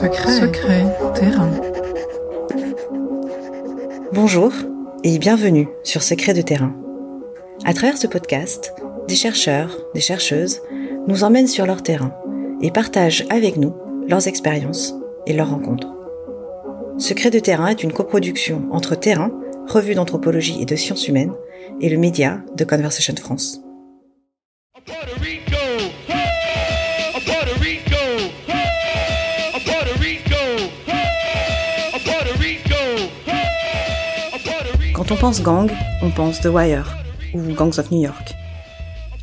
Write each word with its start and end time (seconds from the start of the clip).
Secret, 0.00 0.30
secret, 0.30 0.84
terrain. 1.16 1.50
Bonjour 4.12 4.52
et 5.02 5.18
bienvenue 5.18 5.66
sur 5.82 6.04
Secret 6.04 6.34
de 6.34 6.40
terrain. 6.40 6.72
À 7.64 7.74
travers 7.74 7.98
ce 7.98 8.06
podcast, 8.06 8.72
des 9.08 9.16
chercheurs, 9.16 9.76
des 9.94 10.00
chercheuses 10.00 10.62
nous 11.08 11.24
emmènent 11.24 11.48
sur 11.48 11.66
leur 11.66 11.82
terrain 11.82 12.14
et 12.62 12.70
partagent 12.70 13.26
avec 13.28 13.56
nous 13.56 13.74
leurs 14.06 14.28
expériences 14.28 14.94
et 15.26 15.32
leurs 15.32 15.50
rencontres. 15.50 15.92
Secret 16.98 17.30
de 17.30 17.40
terrain 17.40 17.66
est 17.66 17.82
une 17.82 17.92
coproduction 17.92 18.68
entre 18.70 18.94
Terrain, 18.94 19.32
revue 19.66 19.96
d'anthropologie 19.96 20.62
et 20.62 20.64
de 20.64 20.76
sciences 20.76 21.08
humaines, 21.08 21.34
et 21.80 21.88
le 21.88 21.98
média 21.98 22.40
de 22.54 22.64
Conversation 22.64 23.16
France. 23.16 23.62
Quand 35.08 35.14
on 35.14 35.18
pense 35.18 35.42
gang, 35.42 35.70
on 36.02 36.10
pense 36.10 36.38
The 36.40 36.48
Wire 36.52 36.98
ou 37.32 37.40
Gangs 37.54 37.78
of 37.78 37.90
New 37.90 38.02
York. 38.02 38.34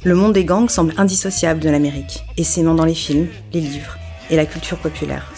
Le 0.04 0.16
monde 0.16 0.34
des 0.34 0.44
gangs 0.44 0.68
semble 0.68 0.96
indissociable 0.98 1.60
de 1.60 1.70
l'Amérique, 1.70 2.24
et 2.38 2.44
c'est 2.44 2.64
dans 2.64 2.86
les 2.86 2.96
films, 2.96 3.28
les 3.54 3.62
livres 3.62 3.96
et 4.32 4.36
la 4.36 4.48
culture 4.48 4.80
populaire. 4.80 5.32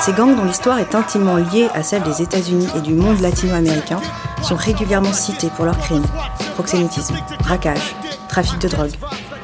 Ces 0.00 0.12
gangs 0.14 0.34
dont 0.34 0.44
l'histoire 0.44 0.78
est 0.78 0.94
intimement 0.94 1.36
liée 1.36 1.68
à 1.74 1.82
celle 1.82 2.04
des 2.04 2.22
États-Unis 2.22 2.68
et 2.74 2.80
du 2.80 2.94
monde 2.94 3.20
latino-américain 3.20 4.00
sont 4.42 4.56
régulièrement 4.56 5.12
cités 5.12 5.50
pour 5.54 5.66
leurs 5.66 5.78
crimes, 5.78 6.06
proxénétisme, 6.54 7.16
braquage, 7.40 7.94
trafic 8.28 8.58
de 8.60 8.68
drogue, 8.68 8.92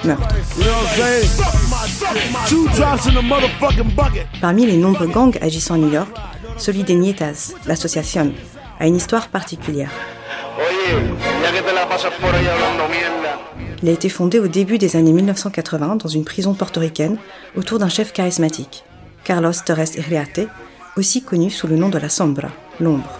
meurtre. 0.05 0.35
Parmi 4.41 4.67
les 4.67 4.77
nombreux 4.77 5.07
gangs 5.07 5.37
agissant 5.41 5.75
à 5.75 5.79
New 5.79 5.93
York, 5.93 6.09
celui 6.57 6.83
des 6.83 6.95
Nietas, 6.95 7.53
l'association, 7.67 8.33
a 8.79 8.87
une 8.87 8.97
histoire 8.97 9.29
particulière. 9.29 9.91
Il 13.83 13.89
a 13.89 13.93
été 13.93 14.09
fondé 14.09 14.39
au 14.39 14.49
début 14.49 14.79
des 14.79 14.97
années 14.97 15.13
1980 15.13 15.97
dans 15.97 16.09
une 16.09 16.25
prison 16.25 16.55
portoricaine 16.55 17.19
autour 17.57 17.79
d'un 17.79 17.89
chef 17.89 18.13
charismatique, 18.13 18.85
Carlos 19.25 19.53
Torres 19.65 19.97
Iriarte, 19.97 20.41
aussi 20.97 21.23
connu 21.23 21.51
sous 21.51 21.67
le 21.67 21.77
nom 21.77 21.89
de 21.89 21.99
la 21.99 22.09
Sombra, 22.09 22.49
l'ombre. 22.81 23.19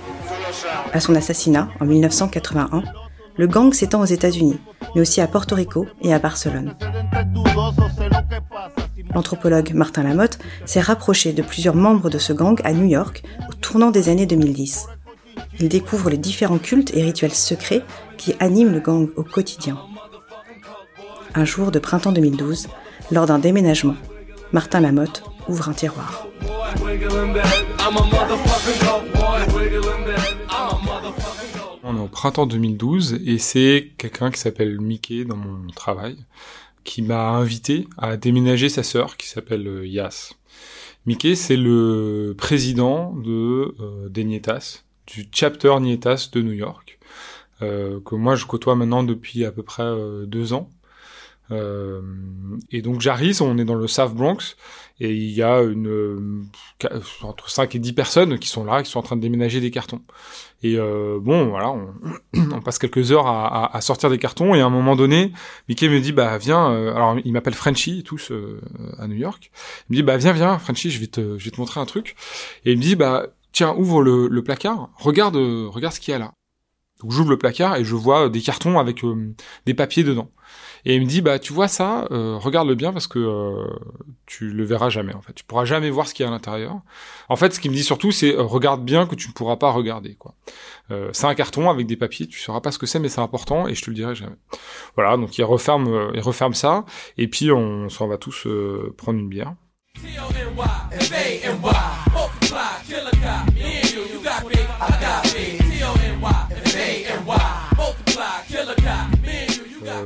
À 0.93 1.01
son 1.01 1.15
assassinat, 1.15 1.69
en 1.81 1.85
1981, 1.85 2.83
le 3.37 3.47
gang 3.47 3.73
s'étend 3.73 4.01
aux 4.01 4.07
États-Unis, 4.07 4.59
mais 4.95 5.01
aussi 5.01 5.21
à 5.21 5.27
Porto 5.27 5.55
Rico 5.55 5.87
et 6.03 6.13
à 6.13 6.19
Barcelone. 6.19 6.75
L'anthropologue 9.15 9.73
Martin 9.75 10.05
Lamotte 10.05 10.39
s'est 10.67 10.81
rapproché 10.81 11.33
de 11.33 11.43
plusieurs 11.43 11.75
membres 11.75 12.11
de 12.11 12.19
ce 12.19 12.33
gang 12.33 12.61
à 12.65 12.73
New 12.73 12.87
York 12.87 13.23
au 13.49 13.55
tournant 13.55 13.91
des 13.91 14.09
années 14.09 14.27
2010. 14.27 14.87
Il 15.59 15.69
découvre 15.69 16.11
les 16.11 16.19
différents 16.19 16.59
cultes 16.59 16.95
et 16.95 17.03
rituels 17.03 17.35
secrets 17.35 17.83
qui 18.17 18.35
animent 18.39 18.73
le 18.73 18.81
gang 18.81 19.09
au 19.17 19.23
quotidien. 19.23 19.79
Un 21.35 21.45
jour 21.45 21.71
de 21.71 21.79
printemps 21.79 22.13
2012, 22.13 22.69
lors 23.11 23.27
d'un 23.27 23.39
déménagement, 23.39 23.97
Martin 24.53 24.81
Lamotte 24.81 25.23
ouvre 25.49 25.69
un 25.69 25.73
tiroir. 25.73 26.27
On 31.83 31.97
est 31.97 32.01
au 32.01 32.09
printemps 32.09 32.47
2012 32.47 33.21
et 33.27 33.39
c'est 33.39 33.93
quelqu'un 33.99 34.31
qui 34.31 34.41
s'appelle 34.41 34.81
Mickey 34.81 35.25
dans 35.25 35.37
mon 35.37 35.67
travail 35.75 36.17
qui 36.85 37.03
m'a 37.03 37.31
invité 37.31 37.87
à 37.99 38.17
déménager 38.17 38.69
sa 38.69 38.83
sœur 38.83 39.17
qui 39.17 39.29
s'appelle 39.29 39.67
euh, 39.67 39.87
Yas. 39.87 40.35
Mickey, 41.07 41.35
c'est 41.35 41.57
le 41.57 42.35
président 42.37 43.15
de 43.15 43.75
euh, 43.81 44.09
des 44.09 44.25
Nietas, 44.25 44.85
du 45.07 45.27
chapter 45.33 45.75
Nietas 45.81 46.29
de 46.33 46.43
New 46.43 46.53
York, 46.53 46.99
euh, 47.63 48.01
que 48.05 48.15
moi 48.15 48.37
je 48.37 48.45
côtoie 48.47 48.77
maintenant 48.77 49.03
depuis 49.03 49.45
à 49.45 49.53
peu 49.53 49.63
près 49.63 49.91
deux 50.27 50.53
ans. 50.53 50.71
Euh, 51.53 52.01
et 52.71 52.83
donc 52.83 53.01
j'arrive, 53.01 53.43
on 53.43 53.59
est 53.59 53.65
dans 53.65 53.75
le 53.75 53.89
South 53.89 54.15
Bronx, 54.15 54.57
et 55.01 55.13
il 55.13 55.31
y 55.31 55.43
a 55.43 55.61
une 55.63 55.89
euh, 55.89 56.43
entre 57.23 57.51
5 57.51 57.75
et 57.75 57.79
10 57.79 57.93
personnes 57.95 58.39
qui 58.39 58.49
sont 58.49 58.65
là, 58.65 58.83
qui 58.83 58.91
sont 58.91 58.99
en 58.99 59.03
train 59.03 59.17
de 59.17 59.23
déménager 59.23 59.61
des 59.61 59.71
cartons. 59.71 60.03
Et 60.63 60.77
euh, 60.77 61.19
bon, 61.21 61.49
voilà, 61.49 61.71
on, 61.71 62.61
passe 62.65 62.79
quelques 62.79 63.13
heures 63.13 63.27
à, 63.27 63.81
sortir 63.81 64.11
des 64.11 64.19
cartons, 64.19 64.55
et 64.55 64.61
à 64.61 64.67
un 64.67 64.71
moment 64.71 64.97
donné, 64.97 65.33
Mickey 65.69 65.89
me 65.89 66.01
dit, 66.01 66.13
bah 66.13 66.37
viens, 66.37 66.71
euh, 66.71 66.95
alors 66.95 67.17
il 67.25 67.33
m'appelle 67.33 67.55
Frenchy, 67.55 68.03
tous 68.03 68.31
euh, 68.31 68.61
à 68.99 69.09
New 69.09 69.17
York, 69.17 69.51
il 69.89 69.93
me 69.93 69.97
dit, 69.97 70.03
bah 70.03 70.19
viens, 70.19 70.33
viens, 70.33 70.59
Frenchy, 70.59 70.91
je 70.91 71.01
vais 71.01 71.07
te, 71.07 71.39
je 71.39 71.45
vais 71.45 71.51
te 71.51 71.61
montrer 71.61 71.81
un 71.81 71.87
truc. 71.87 72.15
Et 72.67 72.73
il 72.73 72.79
me 72.79 72.83
dit, 72.83 72.95
bah 72.95 73.27
tiens, 73.53 73.75
ouvre 73.77 74.03
le, 74.03 74.29
le 74.29 74.45
placard, 74.45 74.91
regarde, 74.97 75.37
regarde 75.37 75.95
ce 75.95 76.01
qu'il 76.01 76.13
y 76.13 76.15
a 76.15 76.19
là. 76.19 76.33
Donc 77.01 77.13
j'ouvre 77.13 77.31
le 77.31 77.39
placard 77.39 77.77
et 77.77 77.85
je 77.85 77.95
vois 77.95 78.29
des 78.29 78.41
cartons 78.41 78.79
avec 78.79 79.03
des 79.67 79.75
papiers 79.75 80.05
dedans. 80.05 80.31
Et 80.85 80.95
il 80.95 81.03
me 81.03 81.07
dit 81.07 81.21
bah 81.21 81.39
tu 81.39 81.53
vois 81.53 81.69
ça, 81.69 82.07
euh, 82.11 82.37
regarde-le 82.39 82.75
bien 82.75 82.93
parce 82.93 83.07
que 83.07 83.19
euh, 83.19 83.67
tu 84.27 84.51
le 84.51 84.65
verras 84.65 84.89
jamais 84.89 85.15
en 85.15 85.21
fait. 85.21 85.35
Tu 85.35 85.45
pourras 85.45 85.65
jamais 85.65 85.91
voir 85.91 86.09
ce 86.09 86.15
qu'il 86.15 86.25
y 86.25 86.27
a 86.27 86.31
à 86.31 86.33
l'intérieur. 86.33 86.81
En 87.29 87.37
fait, 87.37 87.53
ce 87.53 87.61
qu'il 87.61 87.71
me 87.71 87.77
dit 87.77 87.83
surtout, 87.83 88.13
c'est 88.13 88.35
euh, 88.35 88.43
regarde 88.43 88.85
bien 88.85 89.07
que 89.07 89.15
tu 89.15 89.29
ne 89.29 89.33
pourras 89.33 89.57
pas 89.57 89.71
regarder 89.71 90.15
quoi. 90.15 90.35
Euh, 90.91 91.11
c'est 91.13 91.27
un 91.27 91.35
carton 91.35 91.71
avec 91.71 91.87
des 91.87 91.97
papiers, 91.97 92.27
tu 92.27 92.41
sauras 92.41 92.61
pas 92.61 92.73
ce 92.73 92.79
que 92.79 92.87
c'est, 92.87 92.99
mais 92.99 93.09
c'est 93.09 93.21
important 93.21 93.69
et 93.69 93.75
je 93.75 93.83
te 93.83 93.91
le 93.91 93.97
dirai 93.97 94.15
jamais. 94.15 94.37
Voilà, 94.97 95.17
donc 95.17 95.37
il 95.39 95.45
referme, 95.45 95.89
euh, 95.89 96.11
il 96.15 96.21
referme 96.21 96.55
ça 96.55 96.85
et 97.19 97.29
puis 97.29 97.53
on 97.53 97.89
s'en 97.89 98.09
va 98.09 98.17
tous 98.17 98.47
euh, 98.47 98.95
prendre 98.97 99.19
une 99.19 99.29
bière. 99.29 99.55
Euh, 100.05 101.55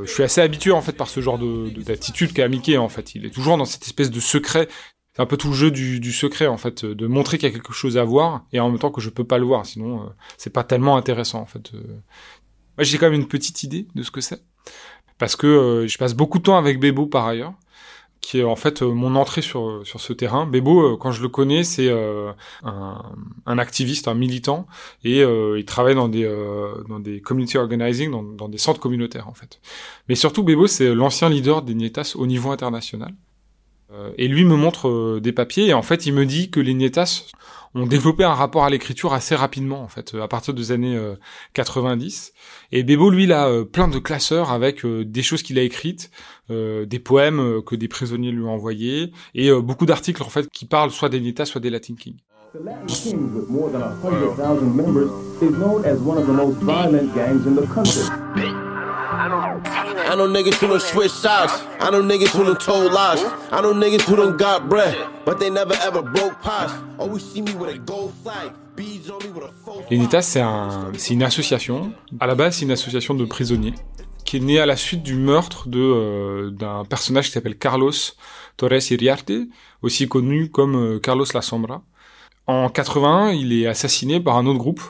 je 0.04 0.10
suis 0.10 0.22
assez 0.22 0.40
habitué 0.40 0.72
en 0.72 0.82
fait 0.82 0.92
par 0.92 1.08
ce 1.08 1.20
genre 1.20 1.38
de 1.38 1.70
d'attitude 1.82 2.32
qu'a 2.32 2.48
Mickey 2.48 2.76
en 2.76 2.88
fait. 2.88 3.14
Il 3.14 3.26
est 3.26 3.30
toujours 3.30 3.56
dans 3.56 3.64
cette 3.64 3.84
espèce 3.84 4.10
de 4.10 4.20
secret. 4.20 4.68
C'est 5.14 5.22
un 5.22 5.26
peu 5.26 5.36
tout 5.36 5.48
le 5.48 5.54
jeu 5.54 5.70
du, 5.70 6.00
du 6.00 6.12
secret 6.12 6.46
en 6.46 6.56
fait, 6.56 6.84
de 6.84 7.06
montrer 7.06 7.38
qu'il 7.38 7.48
y 7.48 7.52
a 7.52 7.54
quelque 7.54 7.72
chose 7.72 7.96
à 7.96 8.04
voir 8.04 8.46
et 8.52 8.58
en 8.58 8.68
même 8.68 8.80
temps 8.80 8.90
que 8.90 9.00
je 9.00 9.10
peux 9.10 9.24
pas 9.24 9.38
le 9.38 9.44
voir. 9.44 9.64
Sinon, 9.64 10.02
euh, 10.02 10.06
c'est 10.38 10.50
pas 10.50 10.64
tellement 10.64 10.96
intéressant 10.96 11.40
en 11.40 11.46
fait. 11.46 11.72
Euh. 11.74 12.00
Moi, 12.76 12.84
j'ai 12.84 12.98
quand 12.98 13.10
même 13.10 13.20
une 13.20 13.28
petite 13.28 13.62
idée 13.62 13.86
de 13.94 14.02
ce 14.02 14.10
que 14.10 14.20
c'est 14.20 14.42
parce 15.18 15.36
que 15.36 15.86
je 15.88 15.98
passe 15.98 16.14
beaucoup 16.14 16.38
de 16.38 16.42
temps 16.42 16.56
avec 16.56 16.80
Bebo 16.80 17.06
par 17.06 17.26
ailleurs 17.26 17.54
qui 18.24 18.38
est 18.38 18.44
en 18.44 18.56
fait 18.56 18.82
euh, 18.82 18.90
mon 18.90 19.16
entrée 19.16 19.42
sur 19.42 19.86
sur 19.86 20.00
ce 20.00 20.14
terrain. 20.14 20.46
Bebo, 20.46 20.94
euh, 20.94 20.96
quand 20.96 21.12
je 21.12 21.20
le 21.20 21.28
connais, 21.28 21.62
c'est 21.62 21.88
euh, 21.88 22.32
un, 22.62 23.02
un, 23.44 23.58
activiste, 23.58 24.08
un 24.08 24.14
militant, 24.14 24.66
et 25.04 25.20
il 25.20 25.64
travaille 25.66 25.94
dans 25.94 26.08
des 26.08 26.24
dans 26.88 27.00
des 27.00 27.20
community 27.20 27.58
organizing, 27.58 28.10
dans, 28.10 28.22
dans, 28.22 28.48
des 28.48 28.58
centres 28.58 28.80
communautaires 28.80 29.28
en 29.28 29.34
fait. 29.34 29.60
Mais 30.08 30.14
surtout, 30.14 30.42
Bebo, 30.42 30.66
c'est 30.66 30.94
l'ancien 30.94 31.28
leader 31.28 31.60
des 31.62 31.74
Nietas 31.74 32.14
au 32.16 32.26
niveau 32.26 32.50
international. 32.50 33.12
et 34.18 34.26
lui 34.28 34.44
me 34.44 34.56
montre 34.56 35.20
des 35.20 35.32
papiers 35.32 35.66
et 35.68 35.74
en 35.74 35.82
fait, 35.82 36.06
il 36.06 36.14
me 36.14 36.24
dit 36.24 36.50
que 36.50 36.60
les 36.60 36.74
Nietas 36.74 37.26
ont 37.74 37.86
développé 37.86 38.24
un 38.24 38.34
rapport 38.34 38.64
à 38.64 38.70
l'écriture 38.70 39.12
assez 39.12 39.34
rapidement 39.34 39.82
en 39.82 39.88
fait 39.88 40.14
à 40.14 40.28
partir 40.28 40.54
des 40.54 40.72
années 40.72 40.98
90 41.54 42.32
et 42.72 42.82
Bebo 42.82 43.10
lui 43.10 43.24
il 43.24 43.32
a 43.32 43.64
plein 43.64 43.88
de 43.88 43.98
classeurs 43.98 44.50
avec 44.50 44.86
des 44.86 45.22
choses 45.22 45.42
qu'il 45.42 45.58
a 45.58 45.62
écrites 45.62 46.10
euh, 46.50 46.84
des 46.84 46.98
poèmes 46.98 47.62
que 47.62 47.74
des 47.74 47.88
prisonniers 47.88 48.30
lui 48.30 48.44
ont 48.44 48.52
envoyés 48.52 49.12
et 49.34 49.48
euh, 49.48 49.60
beaucoup 49.60 49.86
d'articles 49.86 50.22
en 50.22 50.28
fait 50.28 50.46
qui 50.50 50.66
parlent 50.66 50.90
soit 50.90 51.08
des 51.08 51.20
Nietas 51.20 51.46
soit 51.46 51.60
des 51.60 51.70
Latin 51.70 51.94
Kings. 51.94 52.18
The 52.52 52.62
Latin 52.62 52.86
Kings, 52.86 53.34
with 53.34 53.48
more 53.48 53.70
than 53.70 53.80
100,000 53.80 54.76
members, 54.76 55.10
is 55.42 55.50
known 55.58 55.84
as 55.84 55.98
one 55.98 56.18
of 56.18 56.26
the 56.26 56.32
most 56.32 56.58
violent 56.58 57.12
gangs 57.14 57.46
in 57.46 57.56
the 57.56 57.66
country. 57.66 58.53
I 59.34 60.14
know 60.16 60.28
niggas 60.28 60.54
who 60.60 60.68
done 60.68 60.80
switch 60.80 61.10
sides. 61.10 61.52
I 61.80 61.90
know 61.90 62.02
niggas 62.02 62.28
who 62.28 62.44
done 62.44 62.58
told 62.58 62.92
lies. 62.92 63.22
I 63.50 63.60
know 63.60 63.72
niggas 63.74 64.02
who 64.02 64.16
done 64.16 64.36
got 64.36 64.68
bread, 64.68 64.96
but 65.24 65.38
they 65.38 65.50
never 65.50 65.74
ever 65.82 66.02
broke 66.02 66.40
pies. 66.42 66.70
Always 66.98 67.24
see 67.24 67.42
me 67.42 67.54
with 67.54 67.74
a 67.74 67.78
gold 67.78 68.12
flag. 68.22 68.52
Les 69.90 69.98
Nietas, 69.98 70.22
c'est 70.22 70.40
un, 70.40 70.90
une 71.10 71.22
association. 71.22 71.92
À 72.18 72.26
la 72.26 72.34
base, 72.34 72.56
c'est 72.56 72.64
une 72.64 72.72
association 72.72 73.14
de 73.14 73.24
prisonniers 73.24 73.74
qui 74.24 74.38
est 74.38 74.40
né 74.40 74.58
à 74.58 74.66
la 74.66 74.76
suite 74.76 75.02
du 75.02 75.14
meurtre 75.14 75.68
de 75.68 75.78
euh, 75.78 76.50
d'un 76.50 76.84
personnage 76.84 77.26
qui 77.26 77.32
s'appelle 77.32 77.56
Carlos 77.56 77.92
Torres 78.56 78.90
Iriarte, 78.90 79.32
aussi 79.82 80.08
connu 80.08 80.50
comme 80.50 80.76
euh, 80.76 80.98
Carlos 80.98 81.26
La 81.34 81.42
Sombra. 81.42 81.82
En 82.46 82.68
81, 82.68 83.30
il 83.32 83.52
est 83.54 83.66
assassiné 83.66 84.20
par 84.20 84.36
un 84.36 84.44
autre 84.46 84.58
groupe. 84.58 84.82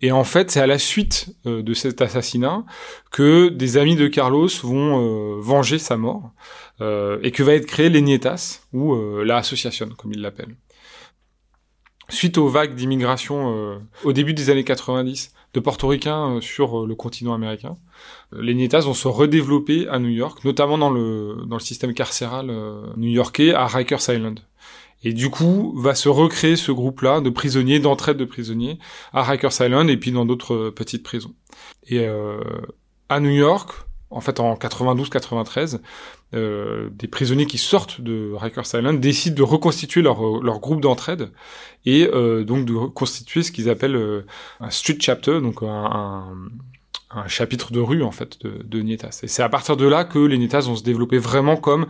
Et 0.00 0.12
en 0.12 0.24
fait, 0.24 0.50
c'est 0.50 0.60
à 0.60 0.66
la 0.66 0.78
suite 0.78 1.36
euh, 1.46 1.62
de 1.62 1.74
cet 1.74 2.00
assassinat 2.00 2.64
que 3.10 3.48
des 3.48 3.76
amis 3.76 3.96
de 3.96 4.08
Carlos 4.08 4.48
vont 4.62 5.36
euh, 5.36 5.40
venger 5.40 5.78
sa 5.78 5.96
mort 5.96 6.30
et 7.22 7.30
que 7.30 7.44
va 7.44 7.54
être 7.54 7.66
créé 7.66 7.90
les 7.90 8.02
Nietas, 8.02 8.62
ou 8.72 8.96
la 9.22 9.36
association, 9.36 9.88
comme 9.96 10.12
il 10.12 10.20
l'appelle. 10.20 10.56
suite 12.08 12.38
aux 12.38 12.48
vagues 12.48 12.74
d'immigration 12.74 13.80
au 14.02 14.12
début 14.12 14.34
des 14.34 14.50
années 14.50 14.64
90 14.64 15.32
de 15.54 15.60
portoricains 15.60 16.40
sur 16.40 16.84
le 16.84 16.94
continent 16.96 17.34
américain, 17.34 17.76
les 18.32 18.54
Nietas 18.54 18.80
vont 18.80 18.94
se 18.94 19.06
redévelopper 19.06 19.86
à 19.86 20.00
New 20.00 20.08
York, 20.08 20.44
notamment 20.44 20.76
dans 20.76 20.90
le 20.90 21.36
dans 21.46 21.54
le 21.54 21.62
système 21.62 21.94
carcéral 21.94 22.50
new-yorkais 22.96 23.54
à 23.54 23.68
Rikers 23.68 24.08
Island. 24.08 24.40
Et 25.04 25.12
du 25.12 25.30
coup, 25.30 25.74
va 25.76 25.94
se 25.94 26.08
recréer 26.08 26.56
ce 26.56 26.72
groupe-là 26.72 27.20
de 27.20 27.30
prisonniers, 27.30 27.80
d'entraide 27.80 28.16
de 28.16 28.24
prisonniers 28.24 28.78
à 29.12 29.22
Rikers 29.22 29.60
Island 29.60 29.90
et 29.90 29.96
puis 29.96 30.12
dans 30.12 30.24
d'autres 30.24 30.70
petites 30.70 31.02
prisons. 31.02 31.34
Et 31.86 32.06
euh, 32.06 32.40
à 33.08 33.20
New 33.20 33.30
York, 33.30 33.70
en 34.12 34.20
fait 34.20 34.40
en 34.40 34.54
92-93, 34.54 35.80
euh, 36.34 36.88
des 36.92 37.08
prisonniers 37.08 37.46
qui 37.46 37.58
sortent 37.58 38.00
de 38.00 38.32
Rikers 38.34 38.64
Island 38.74 39.00
décident 39.00 39.36
de 39.36 39.42
reconstituer 39.42 40.02
leur, 40.02 40.42
leur 40.42 40.60
groupe 40.60 40.80
d'entraide 40.80 41.30
et 41.84 42.08
euh, 42.12 42.44
donc 42.44 42.64
de 42.64 42.74
constituer 42.86 43.42
ce 43.42 43.52
qu'ils 43.52 43.68
appellent 43.68 43.96
euh, 43.96 44.26
un 44.60 44.70
street 44.70 44.98
chapter, 45.00 45.40
donc 45.40 45.62
un, 45.62 45.66
un, 45.66 46.24
un, 47.10 47.28
chapitre 47.28 47.72
de 47.72 47.80
rue 47.80 48.02
en 48.02 48.12
fait 48.12 48.40
de, 48.42 48.62
de 48.62 48.80
Nietas. 48.80 49.20
Et 49.22 49.28
c'est 49.28 49.42
à 49.42 49.48
partir 49.48 49.76
de 49.76 49.86
là 49.86 50.04
que 50.04 50.18
les 50.18 50.38
Nietas 50.38 50.62
vont 50.62 50.76
se 50.76 50.84
développer 50.84 51.18
vraiment 51.18 51.56
comme 51.56 51.86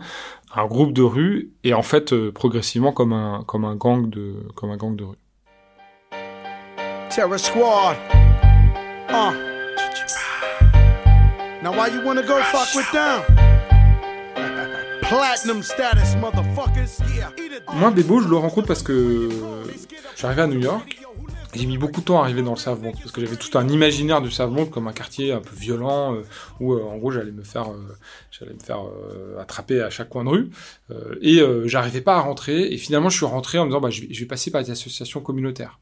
un 0.55 0.65
groupe 0.67 0.93
de 0.93 1.01
rue 1.01 1.51
et 1.63 1.73
en 1.73 1.81
fait 1.81 2.13
euh, 2.13 2.31
progressivement 2.31 2.91
comme 2.91 3.13
un 3.13 3.43
comme 3.47 3.65
un 3.65 3.75
gang 3.75 4.09
de 4.09 4.35
comme 4.55 4.71
un 4.71 4.77
gang 4.77 4.95
de 4.95 5.03
rue. 5.03 5.17
Terror 7.09 7.39
Squad. 7.39 7.97
Uh. 9.09 9.33
Now 11.61 11.71
why 11.71 11.87
you 11.87 12.01
wanna 12.05 12.23
go 12.23 12.39
fuck 12.43 12.75
with 12.75 12.91
them? 12.91 13.21
Platinum 15.01 15.63
status 15.63 16.15
motherfuckers. 16.15 16.99
Yeah. 17.15 17.31
Moi 17.73 17.91
Bebo, 17.91 18.21
je 18.21 18.27
le 18.27 18.37
rencontre 18.37 18.67
parce 18.67 18.83
que 18.83 19.29
j'arrivais 20.15 20.43
à 20.43 20.47
New 20.47 20.59
York 20.59 20.99
j'ai 21.53 21.65
mis 21.65 21.77
beaucoup 21.77 22.01
de 22.01 22.05
temps 22.05 22.19
à 22.19 22.23
arriver 22.23 22.41
dans 22.41 22.53
le 22.53 22.57
savon 22.57 22.91
parce 22.91 23.11
que 23.11 23.21
j'avais 23.21 23.35
tout 23.35 23.57
un 23.57 23.67
imaginaire 23.67 24.21
du 24.21 24.31
savon 24.31 24.65
comme 24.65 24.87
un 24.87 24.93
quartier 24.93 25.31
un 25.31 25.41
peu 25.41 25.55
violent 25.55 26.15
euh, 26.15 26.21
où 26.59 26.73
euh, 26.73 26.83
en 26.83 26.97
gros 26.97 27.11
j'allais 27.11 27.31
me 27.31 27.43
faire 27.43 27.71
euh, 27.71 27.97
j'allais 28.31 28.53
me 28.53 28.59
faire 28.59 28.81
attraper 29.39 29.81
à 29.81 29.89
chaque 29.89 30.09
coin 30.09 30.23
de 30.23 30.29
rue 30.29 30.49
et 31.21 31.41
j'arrivais 31.65 32.01
pas 32.01 32.17
à 32.17 32.21
rentrer 32.21 32.73
et 32.73 32.77
finalement 32.77 33.09
je 33.09 33.17
suis 33.17 33.25
rentré 33.25 33.57
en 33.59 33.65
me 33.65 33.69
disant 33.69 33.81
bah 33.81 33.89
je 33.89 34.01
vais, 34.01 34.13
je 34.13 34.19
vais 34.19 34.25
passer 34.25 34.51
par 34.51 34.63
des 34.63 34.71
associations 34.71 35.21
communautaires. 35.21 35.79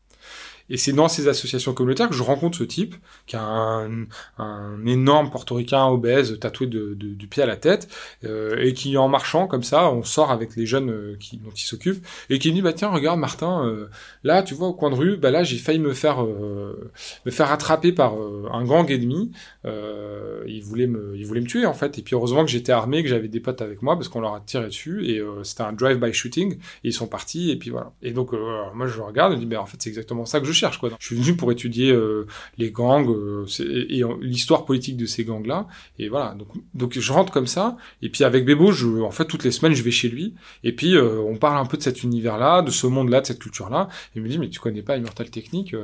Et 0.70 0.78
c'est 0.78 0.94
dans 0.94 1.08
ces 1.08 1.28
associations 1.28 1.74
communautaires 1.74 2.10
que 2.10 2.16
je 2.16 2.24
rencontre 2.24 2.58
ce 2.58 2.64
type 2.64 2.96
qui 3.28 3.36
a 3.36 3.44
un, 3.44 4.06
un 4.38 4.86
énorme 4.86 5.30
portoricain 5.30 5.86
obèse 5.86 6.40
tatoué 6.40 6.68
de, 6.68 6.94
du 6.94 7.28
pied 7.28 7.44
à 7.44 7.46
la 7.46 7.56
tête 7.56 7.88
euh, 8.24 8.58
et 8.60 8.74
qui 8.74 8.98
en 8.98 9.08
marchant 9.08 9.48
comme 9.48 9.64
ça, 9.64 9.92
on 9.92 10.04
sort 10.04 10.32
avec 10.32 10.56
les 10.56 10.66
jeunes 10.66 10.90
euh, 10.90 11.18
qui, 11.20 11.38
dont 11.38 11.52
il 11.56 11.62
s'occupe 11.62 12.06
et 12.30 12.40
qui 12.40 12.50
me 12.50 12.56
dit 12.56 12.62
bah 12.62 12.74
tiens 12.74 12.90
regarde 12.90 13.20
Martin 13.20 13.66
euh, 13.66 13.90
là 14.24 14.44
tu 14.44 14.54
vois 14.54 14.68
au 14.68 14.74
coin 14.74 14.90
de 14.90 14.96
rue 14.96 15.18
bah 15.18 15.32
là 15.32 15.44
j'ai 15.44 15.58
failli 15.58 15.80
me 15.80 15.94
faire 15.94 16.24
me 16.24 17.32
faire 17.32 17.52
attraper 17.52 17.92
par 17.92 18.14
un 18.14 18.64
gang 18.66 18.90
ennemi. 18.90 19.32
Il 19.66 20.62
voulait 20.64 20.88
me 20.88 21.16
il 21.16 21.26
voulait 21.26 21.42
me 21.42 21.48
tuer 21.48 21.66
en 21.66 21.74
fait. 21.74 21.98
Et 21.98 22.02
puis 22.02 22.16
heureusement 22.16 22.44
que 22.44 22.52
j'étais 22.52 22.72
armé 22.72 23.04
que 23.04 23.10
j'avais 23.10 23.28
des 23.28 23.40
potes 23.40 23.62
avec 23.62 23.82
moi 23.82 23.96
parce 23.96 24.08
qu'on 24.08 24.22
leur 24.22 24.36
a 24.36 24.42
tiré 24.42 24.66
dessus 24.66 25.06
et 25.06 25.22
c'était 25.44 25.64
un 25.64 25.74
drive 25.74 25.98
by 25.98 26.14
shooting 26.14 26.54
et 26.54 26.58
ils 26.84 26.94
sont 26.94 27.08
partis 27.08 27.52
et 27.52 27.56
puis 27.56 27.70
voilà. 27.70 27.92
Et 28.02 28.12
donc 28.12 28.34
moi 28.74 28.88
je 28.88 29.00
regarde 29.00 29.34
je 29.34 29.40
dis 29.40 29.46
bah 29.46 29.62
en 29.62 29.66
fait 29.66 29.78
c'est 29.80 29.90
exactement 29.90 30.26
ça 30.26 30.40
que 30.40 30.46
je 30.46 30.52
Je 31.00 31.06
suis 31.06 31.16
venu 31.16 31.36
pour 31.36 31.52
étudier 31.52 31.92
euh, 31.92 32.28
les 32.58 32.72
gangs 32.72 33.10
euh, 33.10 33.46
et, 33.60 34.04
l'histoire 34.22 34.66
politique 34.66 34.98
de 34.98 35.06
ces 35.06 35.24
gangs 35.24 35.46
là 35.46 35.68
et 35.98 36.10
voilà. 36.10 36.36
Donc 36.36 36.50
donc 36.74 36.98
je 36.98 37.12
rentre 37.12 37.32
comme 37.32 37.48
ça 37.48 37.78
et 38.02 38.10
puis 38.10 38.24
avec 38.24 38.46
Bebo, 38.46 38.72
je 38.72 38.88
en 39.02 39.12
fait 39.12 39.26
toutes 39.26 39.44
les 39.44 39.52
semaines 39.52 39.74
je 39.74 39.84
vais 39.84 39.92
chez 39.92 40.10
lui 40.10 40.36
et 40.64 40.74
puis 40.74 40.96
euh, 40.96 41.20
on 41.20 41.38
parle 41.38 41.58
un 41.58 41.66
peu 41.66 41.78
de 41.78 41.84
cet 41.84 42.04
univers 42.04 42.38
là, 42.38 42.62
de 42.62 42.72
ce 42.72 42.88
monde 42.88 43.10
là, 43.10 43.22
de 43.22 43.26
cette 43.26 43.40
culture 43.40 43.70
là. 43.70 43.90
Et 44.16 44.20
il 44.20 44.22
me 44.22 44.30
dit 44.30 44.38
mais 44.38 44.50
tu 44.50 44.60
connais 44.60 44.82
pas 44.82 44.98
Immortal 44.98 45.30
Technique 45.30 45.76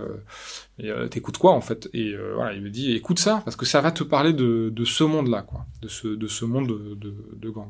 et 0.80 0.92
t'écoutes 1.10 1.38
quoi 1.38 1.54
en 1.54 1.62
fait? 1.62 1.90
Et 1.94 2.16
voilà, 2.36 2.54
il 2.54 2.62
me 2.62 2.70
dit 2.70 2.94
écoute 2.94 3.20
ça 3.20 3.42
parce 3.46 3.56
que 3.56 3.66
ça 3.66 3.82
va 3.82 3.92
te 3.92 4.04
parler 4.04 4.34
de, 4.34 4.72
de 4.74 4.86
ce 4.86 5.04
monde 5.04 5.28
là 5.28 5.42
quoi, 5.42 5.66
de 5.82 5.88
ce 5.88 6.08
de 6.08 6.28
ce 6.28 6.46
monde 6.46 6.68
de, 6.68 6.96
de, 6.96 7.14
de 7.36 7.50
gang. 7.50 7.70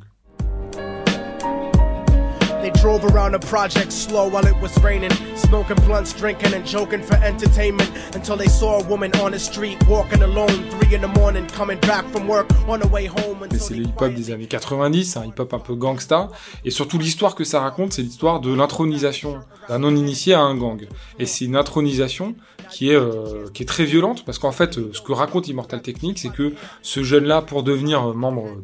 They 2.88 2.98
drove 2.98 3.14
around 3.14 3.34
the 3.34 3.40
project 3.40 3.92
slow 3.92 4.30
while 4.30 4.46
it 4.48 4.56
was 4.62 4.72
raining, 4.82 5.12
smoking 5.36 5.76
blunts, 5.86 6.14
drinking 6.14 6.54
and 6.54 6.66
joking 6.66 7.04
for 7.04 7.18
entertainment 7.22 7.92
until 8.16 8.38
they 8.38 8.48
saw 8.48 8.80
a 8.80 8.84
woman 8.86 9.12
on 9.20 9.32
the 9.32 9.40
street 9.40 9.78
walking 9.90 10.24
alone, 10.24 10.64
3 10.80 10.96
in 10.96 11.02
the 11.02 11.10
morning, 11.20 11.46
coming 11.48 11.78
back 11.82 12.06
from 12.14 12.30
work 12.30 12.48
on 12.66 12.80
the 12.80 12.88
way 12.88 13.08
home. 13.08 13.46
C'est 13.60 13.74
le 13.74 13.84
hip-hop 13.84 14.14
des 14.14 14.32
années 14.32 14.48
90, 14.48 15.18
un 15.18 15.26
hip-hop 15.26 15.54
un 15.54 15.60
peu 15.60 15.76
gangsta, 15.76 16.30
et 16.64 16.72
surtout 16.72 16.98
l'histoire 16.98 17.36
que 17.36 17.44
ça 17.44 17.60
raconte, 17.60 17.92
c'est 17.92 18.04
l'histoire 18.04 18.40
de 18.40 18.54
l'intronisation 18.54 19.40
d'un 19.68 19.80
non-initié 19.80 20.34
à 20.34 20.40
un 20.40 20.56
gang. 20.56 20.88
Et 21.20 21.26
c'est 21.26 21.44
une 21.44 21.58
intronisation 21.58 22.36
qui 22.70 22.90
est 22.90 22.96
euh, 22.96 23.48
qui 23.54 23.64
est 23.64 23.66
très 23.66 23.86
violente 23.86 24.26
parce 24.26 24.40
qu'en 24.40 24.52
fait 24.52 24.78
euh, 24.78 24.90
ce 24.94 25.02
que 25.02 25.12
raconte 25.12 25.48
Immortal 25.48 25.82
Technique 25.82 26.20
c'est 26.20 26.30
que 26.30 26.54
ce 26.82 27.04
jeune 27.04 27.26
là 27.26 27.42
pour 27.42 27.64
devenir 27.64 28.14
membre 28.14 28.58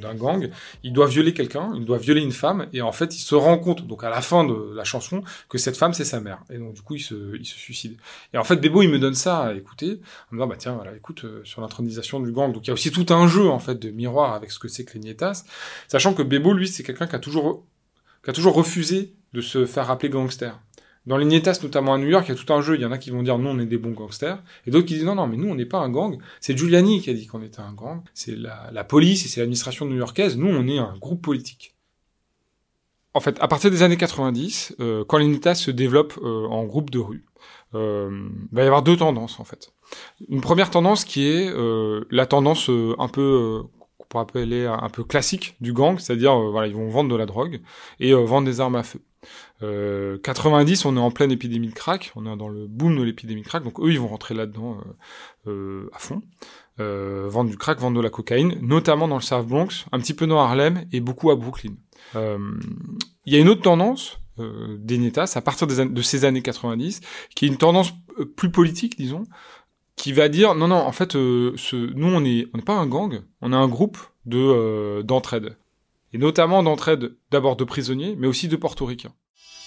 d'un 0.00 0.14
de, 0.14 0.18
gang 0.18 0.50
il 0.82 0.92
doit 0.92 1.06
violer 1.06 1.32
quelqu'un 1.32 1.70
il 1.74 1.84
doit 1.84 1.98
violer 1.98 2.22
une 2.22 2.32
femme 2.32 2.66
et 2.72 2.82
en 2.82 2.92
fait 2.92 3.16
il 3.16 3.20
se 3.20 3.34
rend 3.34 3.51
compte 3.58 3.86
donc 3.86 4.04
à 4.04 4.10
la 4.10 4.20
fin 4.20 4.44
de 4.44 4.74
la 4.74 4.84
chanson 4.84 5.22
que 5.48 5.58
cette 5.58 5.76
femme 5.76 5.94
c'est 5.94 6.04
sa 6.04 6.20
mère 6.20 6.42
et 6.50 6.58
donc 6.58 6.74
du 6.74 6.82
coup 6.82 6.94
il 6.94 7.00
se 7.00 7.36
il 7.36 7.44
se 7.44 7.56
suicide 7.56 7.96
et 8.32 8.38
en 8.38 8.44
fait 8.44 8.56
Bebo 8.56 8.82
il 8.82 8.88
me 8.88 8.98
donne 8.98 9.14
ça 9.14 9.44
à 9.44 9.54
écouter 9.54 10.00
en 10.30 10.34
me 10.34 10.38
disant 10.38 10.46
bah 10.46 10.56
tiens 10.58 10.74
voilà 10.74 10.94
écoute 10.96 11.24
euh, 11.24 11.42
sur 11.44 11.60
l'intronisation 11.60 12.20
du 12.20 12.32
gang 12.32 12.52
donc 12.52 12.64
il 12.66 12.68
y 12.68 12.70
a 12.70 12.74
aussi 12.74 12.90
tout 12.90 13.06
un 13.10 13.26
jeu 13.26 13.48
en 13.48 13.58
fait 13.58 13.78
de 13.78 13.90
miroir 13.90 14.34
avec 14.34 14.50
ce 14.50 14.58
que 14.58 14.68
c'est 14.68 14.84
que 14.84 14.94
les 14.94 15.00
Nietas 15.00 15.44
sachant 15.88 16.14
que 16.14 16.22
Bebo 16.22 16.52
lui 16.52 16.68
c'est 16.68 16.82
quelqu'un 16.82 17.06
qui 17.06 17.16
a 17.16 17.20
toujours 17.20 17.64
qui 18.24 18.30
a 18.30 18.32
toujours 18.32 18.54
refusé 18.54 19.14
de 19.32 19.40
se 19.40 19.66
faire 19.66 19.90
appeler 19.90 20.10
gangster 20.10 20.58
dans 21.06 21.16
les 21.16 21.24
Nietas, 21.24 21.58
notamment 21.62 21.94
à 21.94 21.98
New 21.98 22.08
York, 22.08 22.26
il 22.28 22.34
y 22.34 22.38
a 22.38 22.40
tout 22.40 22.52
un 22.52 22.60
jeu. 22.60 22.76
Il 22.76 22.80
y 22.80 22.84
en 22.84 22.92
a 22.92 22.98
qui 22.98 23.10
vont 23.10 23.22
dire 23.22 23.38
non, 23.38 23.50
on 23.50 23.58
est 23.58 23.66
des 23.66 23.78
bons 23.78 23.90
gangsters, 23.90 24.42
et 24.66 24.70
d'autres 24.70 24.86
qui 24.86 24.94
disent 24.94 25.04
non, 25.04 25.16
non, 25.16 25.26
mais 25.26 25.36
nous, 25.36 25.48
on 25.48 25.54
n'est 25.54 25.66
pas 25.66 25.78
un 25.78 25.90
gang. 25.90 26.18
C'est 26.40 26.56
Giuliani 26.56 27.00
qui 27.00 27.10
a 27.10 27.14
dit 27.14 27.26
qu'on 27.26 27.42
était 27.42 27.60
un 27.60 27.72
gang. 27.72 28.02
C'est 28.14 28.36
la, 28.36 28.70
la, 28.72 28.84
police 28.84 29.24
et 29.24 29.28
c'est 29.28 29.40
l'administration 29.40 29.86
new-yorkaise. 29.86 30.36
Nous, 30.36 30.48
on 30.48 30.66
est 30.68 30.78
un 30.78 30.96
groupe 30.98 31.22
politique. 31.22 31.74
En 33.14 33.20
fait, 33.20 33.36
à 33.40 33.48
partir 33.48 33.70
des 33.70 33.82
années 33.82 33.96
90, 33.96 34.76
euh, 34.80 35.04
quand 35.06 35.18
les 35.18 35.26
Nietas 35.26 35.56
se 35.56 35.70
développent 35.70 36.18
euh, 36.22 36.46
en 36.46 36.64
groupe 36.64 36.90
de 36.90 36.98
rue, 36.98 37.24
euh, 37.74 38.28
il 38.50 38.56
va 38.56 38.62
y 38.62 38.66
avoir 38.66 38.82
deux 38.82 38.96
tendances 38.96 39.40
en 39.40 39.44
fait. 39.44 39.72
Une 40.28 40.40
première 40.40 40.70
tendance 40.70 41.04
qui 41.04 41.26
est 41.26 41.48
euh, 41.48 42.04
la 42.10 42.26
tendance 42.26 42.70
euh, 42.70 42.94
un 42.98 43.08
peu 43.08 43.62
qu'on 43.98 44.06
pourrait 44.08 44.22
appeler 44.22 44.66
un 44.66 44.88
peu 44.88 45.04
classique 45.04 45.56
du 45.60 45.72
gang, 45.72 45.98
c'est-à-dire 45.98 46.38
voilà, 46.38 46.68
ils 46.68 46.74
vont 46.74 46.88
vendre 46.88 47.10
de 47.10 47.16
la 47.16 47.26
drogue 47.26 47.60
et 48.00 48.12
vendre 48.14 48.46
des 48.46 48.60
armes 48.60 48.76
à 48.76 48.82
feu. 48.82 49.00
Euh, 49.62 50.18
90, 50.18 50.84
on 50.86 50.96
est 50.96 51.00
en 51.00 51.10
pleine 51.10 51.30
épidémie 51.30 51.68
de 51.68 51.74
crack, 51.74 52.12
on 52.16 52.26
est 52.26 52.36
dans 52.36 52.48
le 52.48 52.66
boom 52.66 52.98
de 52.98 53.02
l'épidémie 53.02 53.42
de 53.42 53.46
crack, 53.46 53.62
donc 53.62 53.78
eux 53.80 53.92
ils 53.92 54.00
vont 54.00 54.08
rentrer 54.08 54.34
là-dedans 54.34 54.78
à 55.46 55.98
fond, 55.98 56.22
vendre 56.78 57.50
du 57.50 57.56
crack, 57.56 57.78
vendre 57.78 57.96
de 57.96 58.02
la 58.02 58.10
cocaïne, 58.10 58.58
notamment 58.60 59.06
dans 59.06 59.16
le 59.16 59.22
South 59.22 59.46
Bronx, 59.46 59.86
un 59.92 60.00
petit 60.00 60.14
peu 60.14 60.26
dans 60.26 60.40
Harlem 60.40 60.84
et 60.92 61.00
beaucoup 61.00 61.30
à 61.30 61.36
Brooklyn. 61.36 61.74
Euh, 62.16 62.38
il 63.24 63.32
y 63.32 63.36
a 63.36 63.40
une 63.40 63.48
autre 63.48 63.62
tendance 63.62 64.18
euh, 64.38 64.76
des 64.78 64.98
Netas 64.98 65.32
à 65.36 65.40
partir 65.40 65.66
de 65.66 66.02
ces 66.02 66.24
années 66.24 66.42
90, 66.42 67.00
qui 67.34 67.44
est 67.44 67.48
une 67.48 67.58
tendance 67.58 67.92
plus 68.36 68.50
politique, 68.50 68.96
disons, 68.96 69.24
qui 69.96 70.12
va 70.12 70.28
dire 70.28 70.54
non 70.54 70.68
non 70.68 70.76
en 70.76 70.92
fait 70.92 71.12
ce, 71.12 71.76
nous 71.94 72.08
on 72.08 72.24
est 72.24 72.48
on 72.52 72.58
n'est 72.58 72.64
pas 72.64 72.74
un 72.74 72.86
gang, 72.86 73.22
on 73.40 73.52
est 73.52 73.56
un 73.56 73.68
groupe 73.68 73.98
de 74.26 75.02
d'entraide 75.02 75.56
et 76.12 76.18
notamment 76.18 76.62
d'entraide 76.62 77.12
d'abord 77.30 77.56
de 77.56 77.64
prisonniers, 77.64 78.16
mais 78.18 78.26
aussi 78.26 78.48
de 78.48 78.56
portoricains. 78.56 79.12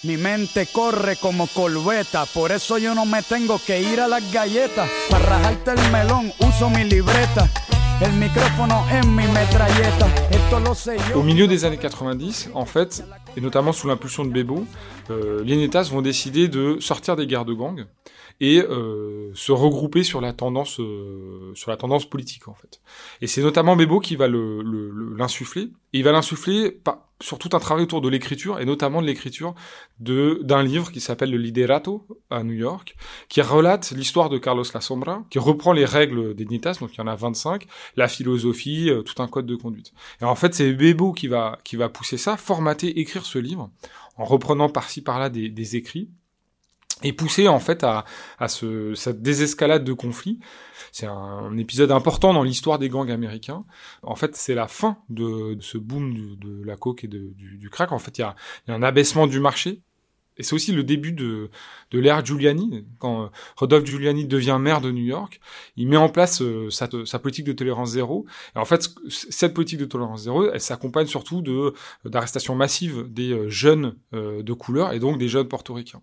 Mi 0.04 0.18
mente 0.18 0.68
corre 0.72 1.16
como 1.20 1.48
por 1.48 2.52
eso 2.52 2.78
yo 2.78 2.94
no 2.94 3.06
me 3.06 3.24
tengo 3.24 3.58
que 3.66 3.82
ir 3.82 4.00
a 4.00 4.08
las 4.08 4.32
galletas. 4.32 4.90
Para 5.10 5.26
rajarte 5.26 5.72
el 5.72 6.34
uso 6.48 6.70
mi 6.70 6.84
libreta. 6.84 7.50
Au 11.16 11.24
milieu 11.24 11.48
des 11.48 11.64
années 11.64 11.78
90, 11.78 12.50
en 12.54 12.66
fait, 12.66 13.06
et 13.38 13.42
notamment 13.42 13.72
sous 13.72 13.88
l'impulsion 13.88 14.26
de 14.26 14.32
Bebo, 14.32 14.66
euh, 15.10 15.42
les 15.46 15.56
Netas 15.56 15.90
vont 15.92 16.02
décider 16.02 16.50
de 16.50 16.78
sortir 16.82 17.16
des 17.16 17.26
guerres 17.26 17.46
de 17.46 17.54
gang 17.54 17.86
et 18.42 18.62
euh, 18.62 19.32
se 19.34 19.54
regrouper 19.54 20.04
sur 20.04 20.20
la 20.20 20.34
tendance 20.34 20.82
euh, 20.82 21.54
sur 21.56 21.72
la 21.72 21.78
tendance 21.78 22.06
politique 22.06 22.50
en 22.50 22.54
fait. 22.54 22.82
Et 23.22 23.28
c'est 23.28 23.42
notamment 23.42 23.78
Bebo 23.78 24.02
qui 24.02 24.18
va 24.18 24.28
l'insuffler. 24.28 25.70
Il 25.94 26.04
va 26.04 26.12
l'insuffler 26.12 26.78
sur 27.22 27.40
tout 27.40 27.50
un 27.54 27.60
travail 27.60 27.84
autour 27.84 28.02
de 28.02 28.10
l'écriture 28.10 28.60
et 28.60 28.66
notamment 28.66 29.02
de 29.02 29.08
l'écriture 29.08 29.56
de 30.00 30.42
d'un 30.44 30.64
livre 30.64 30.92
qui 30.92 31.00
s'appelle 31.00 31.32
Le 31.32 31.38
Liderato 31.38 32.08
à 32.30 32.44
New 32.44 32.54
York, 32.54 32.96
qui 33.30 33.42
relate 33.42 33.92
l'histoire 33.92 34.30
de 34.30 34.38
Carlos 34.38 34.66
La 34.74 34.82
Sombra, 34.82 35.24
qui 35.30 35.40
reprend 35.40 35.72
les 35.72 35.86
règles 35.86 36.36
des 36.36 36.46
Nitas, 36.46 36.78
donc 36.82 36.94
il 36.94 36.98
y 36.98 37.02
en 37.02 37.08
a 37.08 37.16
25, 37.16 37.66
la 37.96 38.08
philosophie, 38.08 38.90
euh, 38.90 39.02
tout 39.02 39.22
un 39.22 39.28
code 39.28 39.46
de 39.46 39.56
conduite. 39.56 39.94
Et 40.22 40.26
en 40.26 40.36
fait, 40.36 40.54
c'est 40.54 40.74
Bebo 40.74 41.14
qui 41.14 41.28
va 41.28 41.60
qui 41.64 41.78
va 41.78 41.90
pousser 41.90 42.18
ça, 42.18 42.38
formater, 42.38 43.00
écrire 43.00 43.26
ce 43.26 43.40
livre 43.40 43.72
en 44.18 44.26
reprenant 44.26 44.70
par-ci 44.70 45.02
par-là 45.02 45.30
des, 45.30 45.50
des 45.50 45.76
écrits 45.76 46.10
et 47.04 47.14
pousser 47.14 47.48
en 47.48 47.60
fait 47.60 47.84
à, 47.84 48.06
à 48.40 48.48
ce, 48.48 48.94
cette 48.96 49.22
désescalade 49.22 49.84
de 49.84 49.94
conflit. 49.94 50.40
C'est 50.92 51.08
un, 51.08 51.58
épisode 51.58 51.92
important 51.92 52.34
dans 52.34 52.44
l'histoire 52.44 52.80
des 52.80 52.90
gangs 52.90 53.12
américains. 53.12 53.64
En 54.02 54.16
fait, 54.16 54.36
c'est 54.36 54.56
la 54.56 54.68
fin 54.68 54.98
de, 55.10 55.56
de 55.56 55.62
ce 55.62 55.78
boom 55.78 56.14
du, 56.14 56.36
de 56.38 56.64
la 56.64 56.78
coke 56.78 57.04
et 57.04 57.08
de, 57.08 57.34
du, 57.36 57.58
du, 57.58 57.70
crack. 57.70 57.92
En 57.92 58.00
fait, 58.00 58.18
il 58.18 58.22
y 58.22 58.24
a, 58.24 58.36
y 58.68 58.72
a, 58.72 58.76
un 58.76 58.84
abaissement 58.84 59.28
du 59.28 59.40
marché. 59.40 59.82
Et 60.38 60.44
c'est 60.44 60.54
aussi 60.54 60.74
le 60.74 60.84
début 60.84 61.14
de, 61.14 61.50
de 61.92 62.00
l'ère 62.00 62.26
Giuliani. 62.26 62.86
Quand 63.00 63.32
Rodolphe 63.56 63.86
Giuliani 63.86 64.26
devient 64.26 64.58
maire 64.60 64.82
de 64.82 64.92
New 64.92 65.04
York, 65.04 65.40
il 65.78 65.88
met 65.88 65.98
en 65.98 66.10
place 66.10 66.44
sa, 66.70 66.90
sa, 67.06 67.20
politique 67.20 67.46
de 67.46 67.54
tolérance 67.54 67.92
zéro. 67.92 68.26
Et 68.56 68.60
en 68.60 68.66
fait, 68.66 68.90
cette 69.10 69.54
politique 69.54 69.80
de 69.80 69.86
tolérance 69.86 70.24
zéro, 70.24 70.50
elle 70.50 70.60
s'accompagne 70.60 71.08
surtout 71.08 71.42
de 71.42 71.74
d'arrestations 72.04 72.56
massives 72.56 73.06
des 73.10 73.50
jeunes 73.50 73.96
de 74.12 74.54
couleur 74.54 74.92
et 74.92 75.00
donc 75.00 75.18
des 75.18 75.30
jeunes 75.30 75.48
portoricains. 75.48 76.02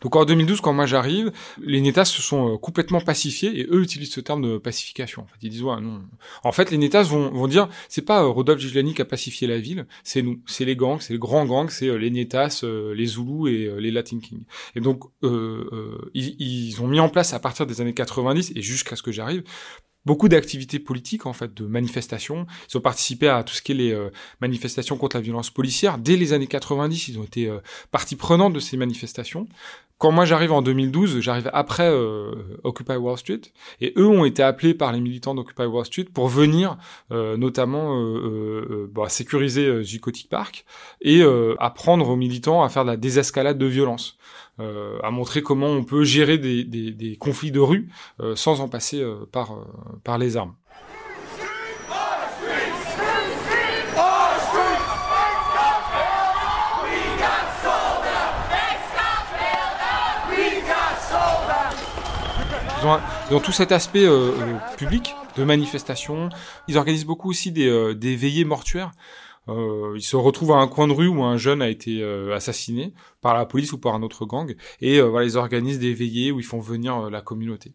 Donc 0.00 0.16
en 0.16 0.24
2012, 0.24 0.60
quand 0.60 0.72
moi 0.72 0.86
j'arrive, 0.86 1.32
les 1.60 1.80
Netas 1.80 2.06
se 2.06 2.22
sont 2.22 2.54
euh, 2.54 2.58
complètement 2.58 3.00
pacifiés 3.00 3.60
et 3.60 3.66
eux 3.70 3.82
utilisent 3.82 4.12
ce 4.12 4.20
terme 4.20 4.42
de 4.42 4.58
pacification. 4.58 5.22
En 5.22 5.26
fait, 5.26 5.38
ils 5.42 5.50
disent 5.50 5.62
ouais 5.62 5.80
non. 5.80 6.02
En 6.44 6.52
fait, 6.52 6.70
les 6.70 6.78
Netas 6.78 7.04
vont, 7.04 7.30
vont 7.30 7.48
dire 7.48 7.68
c'est 7.88 8.02
pas 8.02 8.22
euh, 8.22 8.28
Rodolphe 8.28 8.60
Giuliani 8.60 8.94
qui 8.94 9.02
a 9.02 9.04
pacifié 9.04 9.46
la 9.46 9.58
ville, 9.58 9.86
c'est 10.04 10.22
nous, 10.22 10.40
c'est 10.46 10.64
les 10.64 10.76
gangs, 10.76 11.00
c'est 11.00 11.12
les 11.12 11.18
grands 11.18 11.46
gangs, 11.46 11.70
c'est 11.70 11.88
euh, 11.88 11.96
les 11.96 12.10
Netas, 12.10 12.64
les 12.64 13.06
Zoulous 13.06 13.48
et 13.48 13.70
les 13.78 13.90
Latin 13.90 14.18
Kings. 14.20 14.44
Et 14.76 14.80
donc 14.80 15.04
euh, 15.22 15.98
ils, 16.14 16.36
ils 16.38 16.82
ont 16.82 16.86
mis 16.86 17.00
en 17.00 17.08
place 17.08 17.32
à 17.32 17.38
partir 17.38 17.66
des 17.66 17.80
années 17.80 17.94
90 17.94 18.52
et 18.54 18.62
jusqu'à 18.62 18.96
ce 18.96 19.02
que 19.02 19.12
j'arrive 19.12 19.42
beaucoup 20.04 20.28
d'activités 20.28 20.78
politiques 20.78 21.26
en 21.26 21.32
fait, 21.32 21.54
de 21.54 21.66
manifestations. 21.66 22.46
Ils 22.70 22.76
ont 22.76 22.80
participé 22.80 23.28
à 23.28 23.42
tout 23.44 23.54
ce 23.54 23.62
qui 23.62 23.72
est 23.72 23.76
les 23.76 23.92
euh, 23.92 24.10
manifestations 24.40 24.96
contre 24.96 25.16
la 25.16 25.22
violence 25.22 25.50
policière. 25.50 25.98
Dès 25.98 26.16
les 26.16 26.32
années 26.32 26.46
90, 26.46 27.08
ils 27.08 27.18
ont 27.18 27.24
été 27.24 27.46
euh, 27.46 27.58
partie 27.90 28.16
prenante 28.16 28.52
de 28.52 28.60
ces 28.60 28.76
manifestations. 28.76 29.48
Quand 29.98 30.10
moi 30.10 30.24
j'arrive 30.24 30.52
en 30.52 30.62
2012, 30.62 31.20
j'arrive 31.20 31.50
après 31.52 31.88
euh, 31.88 32.32
Occupy 32.64 32.96
Wall 32.96 33.16
Street, 33.18 33.40
et 33.80 33.92
eux 33.96 34.06
ont 34.08 34.24
été 34.24 34.42
appelés 34.42 34.74
par 34.74 34.92
les 34.92 35.00
militants 35.00 35.34
d'Occupy 35.34 35.64
Wall 35.64 35.84
Street 35.86 36.06
pour 36.12 36.28
venir 36.28 36.76
notamment 37.10 38.02
bah, 38.92 39.08
sécuriser 39.08 39.82
Zuccotti 39.82 40.26
Park 40.26 40.64
et 41.00 41.22
apprendre 41.58 42.08
aux 42.08 42.16
militants 42.16 42.62
à 42.62 42.68
faire 42.68 42.84
de 42.84 42.90
la 42.90 42.96
désescalade 42.96 43.58
de 43.58 43.66
violence. 43.66 44.18
Euh, 44.60 44.98
à 45.02 45.10
montrer 45.10 45.42
comment 45.42 45.68
on 45.68 45.82
peut 45.82 46.04
gérer 46.04 46.36
des, 46.36 46.62
des, 46.62 46.90
des 46.90 47.16
conflits 47.16 47.50
de 47.50 47.58
rue 47.58 47.88
euh, 48.20 48.36
sans 48.36 48.60
en 48.60 48.68
passer 48.68 49.00
euh, 49.00 49.26
par, 49.32 49.56
par 50.04 50.18
les 50.18 50.36
armes. 50.36 50.54
Ils 62.82 62.86
ont, 62.86 62.98
ils 63.30 63.40
tout 63.40 63.52
cet 63.52 63.72
aspect 63.72 64.04
euh, 64.04 64.32
public 64.76 65.14
de 65.36 65.44
manifestation. 65.44 66.28
Ils 66.68 66.78
organisent 66.78 67.04
beaucoup 67.04 67.30
aussi 67.30 67.52
des, 67.52 67.94
des 67.94 68.16
veillées 68.16 68.44
mortuaires. 68.44 68.92
Euh, 69.48 69.94
il 69.96 70.02
se 70.02 70.16
retrouve 70.16 70.52
à 70.52 70.56
un 70.56 70.68
coin 70.68 70.86
de 70.86 70.92
rue 70.92 71.08
où 71.08 71.22
un 71.24 71.36
jeune 71.36 71.62
a 71.62 71.68
été 71.68 72.00
euh, 72.00 72.34
assassiné 72.34 72.94
par 73.20 73.34
la 73.34 73.44
police 73.44 73.72
ou 73.72 73.78
par 73.78 73.94
un 73.94 74.02
autre 74.02 74.24
gang, 74.24 74.54
et 74.80 75.00
euh, 75.00 75.24
ils 75.24 75.36
organisent 75.36 75.80
des 75.80 75.94
veillées 75.94 76.30
où 76.30 76.38
ils 76.38 76.46
font 76.46 76.60
venir 76.60 76.96
euh, 76.96 77.10
la 77.10 77.20
communauté. 77.20 77.72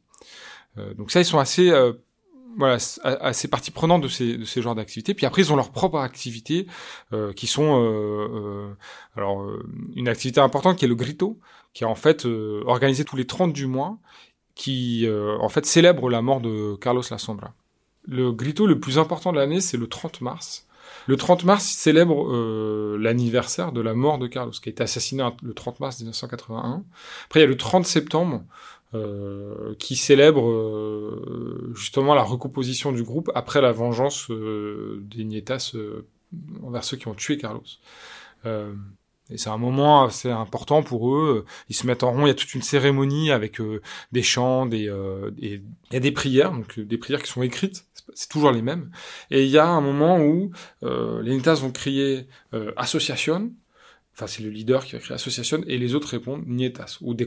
donc 0.97 1.11
ça, 1.11 1.19
ils 1.19 1.25
sont 1.25 1.39
assez 1.39 1.71
assez 3.03 3.47
partie 3.47 3.69
prenante 3.69 4.01
de 4.01 4.07
ces, 4.07 4.37
de 4.37 4.45
ces 4.45 4.63
genres 4.63 4.73
d'activités. 4.73 5.13
Puis 5.13 5.27
après, 5.27 5.43
ils 5.43 5.53
ont 5.53 5.55
leurs 5.55 5.71
propres 5.71 5.99
activités 5.99 6.65
euh, 7.13 7.31
qui 7.33 7.45
sont 7.45 7.83
euh, 7.83 8.73
alors 9.15 9.47
une 9.95 10.07
activité 10.07 10.39
importante 10.39 10.77
qui 10.77 10.85
est 10.85 10.87
le 10.87 10.95
grito, 10.95 11.39
qui 11.73 11.83
est 11.83 11.87
en 11.87 11.95
fait 11.95 12.25
organisé 12.65 13.05
tous 13.05 13.15
les 13.15 13.25
30 13.25 13.53
du 13.53 13.67
mois, 13.67 13.99
qui 14.57 15.07
en 15.09 15.49
fait 15.49 15.65
célèbre 15.65 16.09
la 16.09 16.21
mort 16.21 16.41
de 16.41 16.75
Carlos 16.75 17.03
La 17.11 17.17
Sombra. 17.17 17.53
Le 18.07 18.31
grito 18.31 18.65
le 18.65 18.79
plus 18.79 18.97
important 18.97 19.31
de 19.31 19.37
l'année, 19.37 19.61
c'est 19.61 19.77
le 19.77 19.87
30 19.87 20.21
mars. 20.21 20.67
Le 21.07 21.15
30 21.17 21.43
mars, 21.43 21.71
il 21.71 21.75
célèbre 21.75 22.27
euh, 22.31 22.97
l'anniversaire 22.99 23.71
de 23.71 23.81
la 23.81 23.93
mort 23.93 24.17
de 24.17 24.27
Carlos, 24.27 24.51
qui 24.51 24.69
a 24.69 24.71
été 24.71 24.83
assassiné 24.83 25.23
le 25.41 25.53
30 25.53 25.79
mars 25.79 25.99
1981. 25.99 26.83
Après, 27.25 27.39
il 27.39 27.43
y 27.43 27.45
a 27.45 27.49
le 27.49 27.57
30 27.57 27.85
septembre, 27.85 28.43
euh, 28.93 29.75
qui 29.79 29.95
célèbre 29.97 30.49
euh, 30.49 31.71
justement 31.75 32.15
la 32.15 32.23
recomposition 32.23 32.93
du 32.93 33.03
groupe 33.03 33.29
après 33.35 33.61
la 33.61 33.73
vengeance 33.73 34.31
euh, 34.31 35.03
des 35.03 35.25
Nietas 35.25 35.71
euh, 35.75 36.07
envers 36.63 36.85
ceux 36.85 36.95
qui 36.95 37.07
ont 37.09 37.13
tué 37.13 37.37
Carlos. 37.37 37.63
Euh, 39.29 39.33
et 39.33 39.37
c'est 39.37 39.49
un 39.49 39.57
moment 39.57 40.05
assez 40.05 40.29
important 40.29 40.83
pour 40.83 41.13
eux. 41.15 41.45
Ils 41.69 41.75
se 41.75 41.87
mettent 41.87 42.03
en 42.03 42.11
rond. 42.11 42.25
Il 42.25 42.29
y 42.29 42.31
a 42.31 42.35
toute 42.35 42.53
une 42.53 42.61
cérémonie 42.61 43.31
avec 43.31 43.59
euh, 43.59 43.81
des 44.11 44.23
chants, 44.23 44.65
des, 44.65 44.89
euh, 44.89 45.31
des, 45.31 45.61
il 45.91 45.93
y 45.93 45.97
a 45.97 45.99
des 45.99 46.11
prières, 46.11 46.51
donc 46.51 46.79
des 46.79 46.97
prières 46.97 47.21
qui 47.21 47.31
sont 47.31 47.43
écrites. 47.43 47.85
C'est 48.13 48.29
toujours 48.29 48.51
les 48.51 48.61
mêmes. 48.61 48.91
Et 49.31 49.43
il 49.43 49.49
y 49.49 49.57
a 49.57 49.67
un 49.67 49.81
moment 49.81 50.19
où 50.19 50.51
euh, 50.83 51.21
les 51.21 51.35
Nitas 51.35 51.55
vont 51.55 51.71
crier 51.71 52.27
association. 52.77 53.51
Enfin, 54.13 54.27
c'est 54.27 54.41
le 54.41 54.49
leader 54.49 54.83
qui 54.83 54.93
va 54.93 54.99
crier 54.99 55.15
association 55.15 55.63
et 55.67 55.77
les 55.77 55.93
autres 55.93 56.09
répondent 56.09 56.43
nietas 56.47 56.97
ou 57.01 57.13
de 57.13 57.23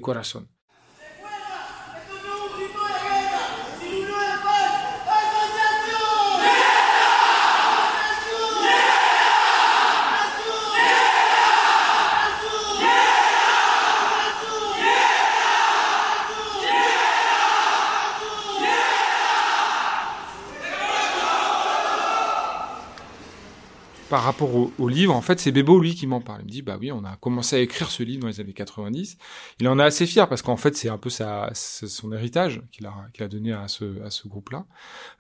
par 24.11 24.25
rapport 24.25 24.51
au, 24.55 24.89
livre, 24.89 25.15
en 25.15 25.23
fait, 25.23 25.39
c'est 25.39 25.53
Bebo, 25.53 25.79
lui, 25.79 25.95
qui 25.95 26.09
m'en 26.09 26.21
parle. 26.21 26.41
Il 26.41 26.47
me 26.47 26.51
dit, 26.51 26.63
bah 26.63 26.77
oui, 26.81 26.91
on 26.91 27.05
a 27.05 27.15
commencé 27.17 27.55
à 27.55 27.61
écrire 27.61 27.93
ce 27.93 28.03
livre 28.03 28.23
dans 28.23 28.27
les 28.27 28.41
années 28.41 28.53
90. 28.53 29.17
Il 29.61 29.69
en 29.69 29.79
est 29.79 29.85
assez 29.85 30.05
fier 30.05 30.29
parce 30.29 30.43
qu'en 30.43 30.57
fait, 30.57 30.77
c'est 30.77 30.89
un 30.89 30.99
peu 30.99 31.11
son 31.11 32.13
héritage 32.13 32.61
qu'il 32.73 32.87
a, 32.87 33.29
donné 33.29 33.53
à 33.53 33.69
ce, 33.69 34.29
groupe-là. 34.29 34.67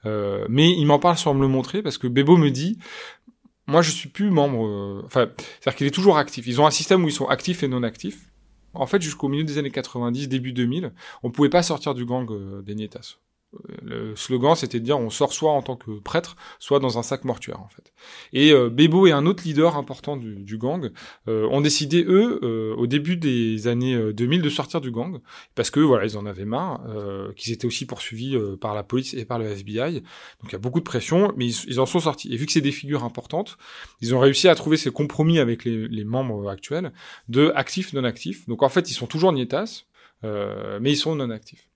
Euh, 0.06 0.44
mais 0.49 0.73
il 0.73 0.85
m'en 0.87 0.99
parle 0.99 1.16
sans 1.16 1.35
me 1.35 1.40
le 1.40 1.47
montrer 1.47 1.82
parce 1.82 1.99
que 1.99 2.09
Bebo 2.09 2.37
me 2.37 2.50
dit, 2.50 2.78
moi, 3.68 3.80
je 3.80 3.92
suis 3.92 4.09
plus 4.09 4.30
membre, 4.30 4.66
euh, 4.66 5.06
c'est-à-dire 5.09 5.76
qu'il 5.76 5.87
est 5.87 5.94
toujours 5.94 6.18
actif. 6.18 6.49
Ils 6.49 6.61
ont 6.61 6.66
un 6.66 6.73
système 6.73 7.04
où 7.04 7.09
ils 7.09 7.12
sont 7.12 7.28
actifs 7.28 7.62
et 7.62 7.68
non 7.68 7.85
actifs. 7.85 8.32
En 8.75 8.87
fait, 8.87 9.00
jusqu'au 9.00 9.28
milieu 9.28 9.44
des 9.44 9.59
années 9.59 9.70
90, 9.70 10.28
début 10.28 10.52
2000, 10.52 10.92
on 11.23 11.30
pouvait 11.30 11.49
pas 11.49 11.62
sortir 11.62 11.94
du 11.94 12.04
gang 12.04 12.28
euh, 12.30 12.61
des 12.62 12.75
Nietas. 12.75 13.18
Le 13.83 14.14
slogan, 14.14 14.54
c'était 14.54 14.78
de 14.78 14.85
dire 14.85 14.99
on 14.99 15.11
sort 15.11 15.33
soit 15.33 15.50
en 15.50 15.61
tant 15.61 15.75
que 15.75 15.99
prêtre, 15.99 16.37
soit 16.61 16.78
dans 16.78 16.99
un 16.99 17.02
sac 17.02 17.25
mortuaire 17.25 17.61
en 17.61 17.69
fait. 17.69 17.92
Et 18.33 18.52
euh, 18.52 18.71
Bebo 18.71 19.09
et 19.09 19.12
un 19.12 19.26
autre 19.26 19.42
leader 19.42 19.76
important 19.76 20.16
du, 20.16 20.37
du 20.37 20.57
gang 20.57 20.90
euh, 21.26 21.49
ont 21.49 21.61
décidé 21.61 22.04
eux, 22.04 22.38
euh, 22.45 22.75
au 22.76 22.87
début 22.87 23.16
des 23.16 23.66
années 23.66 24.12
2000, 24.12 24.42
de 24.42 24.49
sortir 24.49 24.80
du 24.80 24.92
gang 24.92 25.19
parce 25.57 25.71
que 25.71 25.80
voilà, 25.80 26.04
ils 26.04 26.16
en 26.16 26.26
avaient 26.26 26.45
marre, 26.45 26.80
qu'ils 27.35 27.52
étaient 27.52 27.66
aussi 27.66 27.87
poursuivis 27.87 28.38
par 28.61 28.75
la 28.75 28.85
police 28.85 29.14
et 29.14 29.25
par 29.25 29.38
le 29.38 29.47
FBI. 29.47 29.95
Donc 29.95 30.50
il 30.50 30.52
y 30.52 30.54
a 30.54 30.59
beaucoup 30.59 30.80
de 30.80 30.85
pression, 30.85 31.33
mais 31.37 31.47
ils, 31.47 31.64
ils 31.66 31.80
en 31.80 31.87
sont 31.87 32.00
sortis. 32.00 32.33
Et 32.33 32.37
vu 32.37 32.47
que 32.47 32.52
c'est 32.52 32.61
des 32.61 32.73
figures 32.73 33.02
importantes, 33.02 33.59
ils 34.00 34.14
ont 34.14 34.21
réussi 34.21 34.49
à 34.49 34.54
trouver 34.54 34.76
ces 34.76 34.92
compromis 34.92 35.40
avec 35.40 35.64
les, 35.64 35.88
les 35.88 36.04
membres 36.04 36.49
actuels 36.49 36.92
de 37.28 37.52
actifs 37.57 37.92
non 37.95 38.04
actifs. 38.04 38.47
Donc 38.49 38.62
en 38.62 38.69
fait, 38.69 38.90
ils 38.90 38.95
sont 38.95 39.07
toujours 39.07 39.33
nietas, 39.33 39.85
mais 40.23 40.92
ils 40.92 40.97
sont 40.97 41.16
non 41.16 41.30
actifs. 41.30 41.70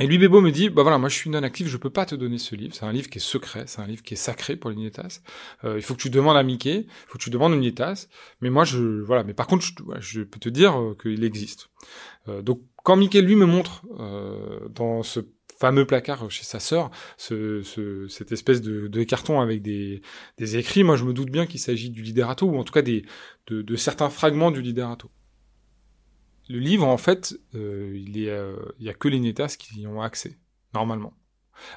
Et 0.00 0.06
lui, 0.06 0.16
Bebo 0.18 0.40
me 0.40 0.50
dit, 0.50 0.70
bah 0.70 0.82
voilà, 0.82 0.98
moi 0.98 1.08
je 1.08 1.16
suis 1.16 1.28
non 1.28 1.42
actif, 1.42 1.68
je 1.68 1.76
peux 1.76 1.90
pas 1.90 2.06
te 2.06 2.14
donner 2.14 2.38
ce 2.38 2.56
livre. 2.56 2.74
C'est 2.74 2.84
un 2.84 2.92
livre 2.92 3.10
qui 3.10 3.18
est 3.18 3.20
secret, 3.20 3.64
c'est 3.66 3.80
un 3.80 3.86
livre 3.86 4.02
qui 4.02 4.14
est 4.14 4.16
sacré 4.16 4.56
pour 4.56 4.70
les 4.70 4.76
Nietas. 4.76 5.20
Euh, 5.64 5.76
il 5.76 5.82
faut 5.82 5.94
que 5.94 6.00
tu 6.00 6.10
demandes 6.10 6.36
à 6.36 6.42
Mickey, 6.42 6.86
il 6.86 7.06
faut 7.06 7.18
que 7.18 7.22
tu 7.22 7.30
demandes 7.30 7.52
aux 7.52 7.56
Nietas. 7.56 8.08
Mais 8.40 8.48
moi, 8.48 8.64
je, 8.64 9.02
voilà, 9.02 9.22
mais 9.22 9.34
par 9.34 9.46
contre, 9.46 9.64
je, 9.64 9.72
je 10.00 10.22
peux 10.22 10.40
te 10.40 10.48
dire 10.48 10.80
euh, 10.80 10.96
qu'il 11.00 11.22
existe. 11.24 11.68
Euh, 12.28 12.40
donc, 12.40 12.62
quand 12.82 12.96
Mickey 12.96 13.20
lui 13.20 13.36
me 13.36 13.46
montre 13.46 13.82
euh, 14.00 14.68
dans 14.70 15.02
ce 15.02 15.20
fameux 15.60 15.86
placard 15.86 16.28
chez 16.30 16.44
sa 16.44 16.58
sœur, 16.58 16.90
ce, 17.16 17.62
ce, 17.62 18.08
cette 18.08 18.32
espèce 18.32 18.62
de, 18.62 18.88
de, 18.88 19.04
carton 19.04 19.40
avec 19.40 19.62
des, 19.62 20.02
des 20.38 20.56
écrits, 20.56 20.82
moi 20.82 20.96
je 20.96 21.04
me 21.04 21.12
doute 21.12 21.30
bien 21.30 21.46
qu'il 21.46 21.60
s'agit 21.60 21.90
du 21.90 22.02
Liderato, 22.02 22.46
ou 22.46 22.58
en 22.58 22.64
tout 22.64 22.72
cas 22.72 22.82
des, 22.82 23.04
de, 23.46 23.62
de 23.62 23.76
certains 23.76 24.10
fragments 24.10 24.50
du 24.50 24.60
Liderato 24.60 25.10
le 26.52 26.58
livre, 26.58 26.86
en 26.86 26.98
fait, 26.98 27.34
euh, 27.54 27.92
il 27.94 28.18
y 28.20 28.30
a, 28.30 28.52
il 28.78 28.84
y 28.84 28.90
a 28.90 28.94
que 28.94 29.08
les 29.08 29.18
Netas 29.18 29.56
qui 29.58 29.80
y 29.80 29.86
ont 29.86 30.02
accès, 30.02 30.38
normalement. 30.74 31.14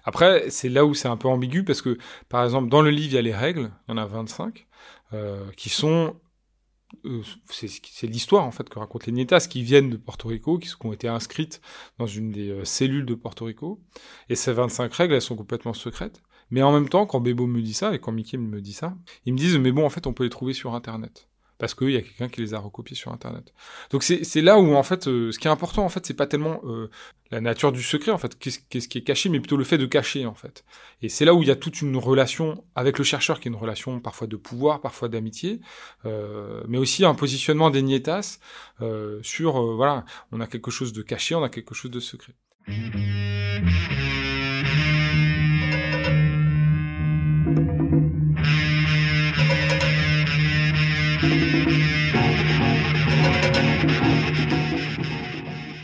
Après, 0.03 0.50
c'est 0.50 0.70
là 0.70 0.86
où 0.86 0.94
c'est 0.94 1.08
un 1.08 1.17
peu 1.17 1.27
ambigu, 1.27 1.63
parce 1.63 1.82
que, 1.82 1.98
par 2.29 2.44
exemple, 2.44 2.70
dans 2.70 2.82
le 2.82 2.89
livre, 2.89 3.13
il 3.13 3.15
y 3.15 3.17
a 3.17 3.22
les 3.22 3.34
règles, 3.34 3.72
il 3.88 3.91
y 3.91 3.94
en 3.94 3.98
a 3.98 4.05
25, 4.05 4.67
euh, 5.13 5.50
qui 5.55 5.70
sont... 5.70 6.15
Euh, 7.05 7.22
c'est 7.50 8.08
l'histoire, 8.08 8.46
en 8.46 8.51
fait, 8.51 8.67
que 8.70 8.79
racontent 8.79 9.05
les 9.08 9.13
Netas, 9.13 9.48
qui 9.50 9.63
viennent 9.63 9.89
de 9.89 9.98
Porto 9.98 10.27
Rico, 10.27 10.60
qui, 10.60 10.70
qui 10.70 10.86
ont 10.86 10.94
été 10.94 11.08
inscrites 11.08 11.62
dans 11.98 12.08
une 12.08 12.32
des 12.32 12.50
euh, 12.50 12.65
cellules 12.65 13.05
de 13.05 13.15
Porto 13.15 13.46
Rico. 13.46 13.82
Et 14.29 14.36
ces 14.36 14.53
25 14.53 14.94
règles, 14.94 15.13
elles 15.13 15.22
sont 15.22 15.36
complètement 15.36 15.74
secrètes. 15.74 16.22
Mais 16.51 16.62
en 16.62 16.72
même 16.72 16.89
temps, 16.89 17.05
quand 17.05 17.22
Bebo 17.22 17.48
me 17.48 17.62
dit 17.62 17.74
ça, 17.74 17.94
et 17.96 18.00
quand 18.00 18.12
Mickey 18.12 18.38
me 18.38 18.62
dit 18.62 18.74
ça, 18.74 18.96
ils 19.25 19.34
me 19.34 19.38
disent, 19.38 19.58
mais 19.58 19.72
bon, 19.72 19.86
en 19.86 19.89
fait, 19.89 20.05
on 20.08 20.13
peut 20.13 20.24
les 20.24 20.29
trouver 20.29 20.53
sur 20.53 20.75
Internet. 20.75 21.27
Parce 21.57 21.74
qu'il 21.74 21.91
y 21.91 21.97
a 21.97 22.01
quelqu'un 22.01 22.27
qui 22.27 22.41
les 22.41 22.53
a 22.53 22.59
recopiés 22.59 22.95
sur 22.95 23.12
Internet. 23.12 23.53
Donc 23.91 24.03
c'est 24.03 24.41
là 24.41 24.59
où 24.59 24.75
en 24.75 24.83
fait, 24.83 25.07
euh, 25.07 25.31
ce 25.31 25.39
qui 25.39 25.47
est 25.47 25.51
important 25.51 25.85
en 25.85 25.89
fait, 25.89 26.05
c'est 26.05 26.13
pas 26.13 26.27
tellement 26.27 26.62
euh, 26.65 26.89
la 27.31 27.41
nature 27.41 27.71
du 27.71 27.81
secret 27.81 28.12
en 28.12 28.17
fait, 28.17 28.38
qu'est-ce 28.38 28.88
qui 28.88 28.97
est 28.97 29.03
caché, 29.03 29.29
mais 29.29 29.39
plutôt 29.39 29.57
le 29.57 29.63
fait 29.63 29.77
de 29.77 29.85
cacher 29.85 30.25
en 30.25 30.33
fait. 30.33 30.65
Et 31.01 31.09
c'est 31.09 31.25
là 31.25 31.33
où 31.33 31.41
il 31.41 31.47
y 31.47 31.51
a 31.51 31.55
toute 31.55 31.81
une 31.81 31.97
relation 31.97 32.63
avec 32.75 32.97
le 32.97 33.03
chercheur, 33.03 33.39
qui 33.39 33.47
est 33.47 33.51
une 33.51 33.57
relation 33.57 34.00
parfois 34.00 34.27
de 34.27 34.35
pouvoir, 34.35 34.81
parfois 34.81 35.07
d'amitié, 35.07 35.62
euh, 36.05 36.63
mais 36.67 36.77
aussi 36.77 37.05
un 37.05 37.15
positionnement 37.15 37.69
des 37.69 37.81
nietas 37.81 38.39
sur 39.21 39.75
voilà, 39.75 40.05
on 40.31 40.41
a 40.41 40.47
quelque 40.47 40.71
chose 40.71 40.93
de 40.93 41.01
caché, 41.01 41.35
on 41.35 41.43
a 41.43 41.50
quelque 41.50 41.74
chose 41.74 41.91
de 41.91 42.00
secret. 42.00 42.33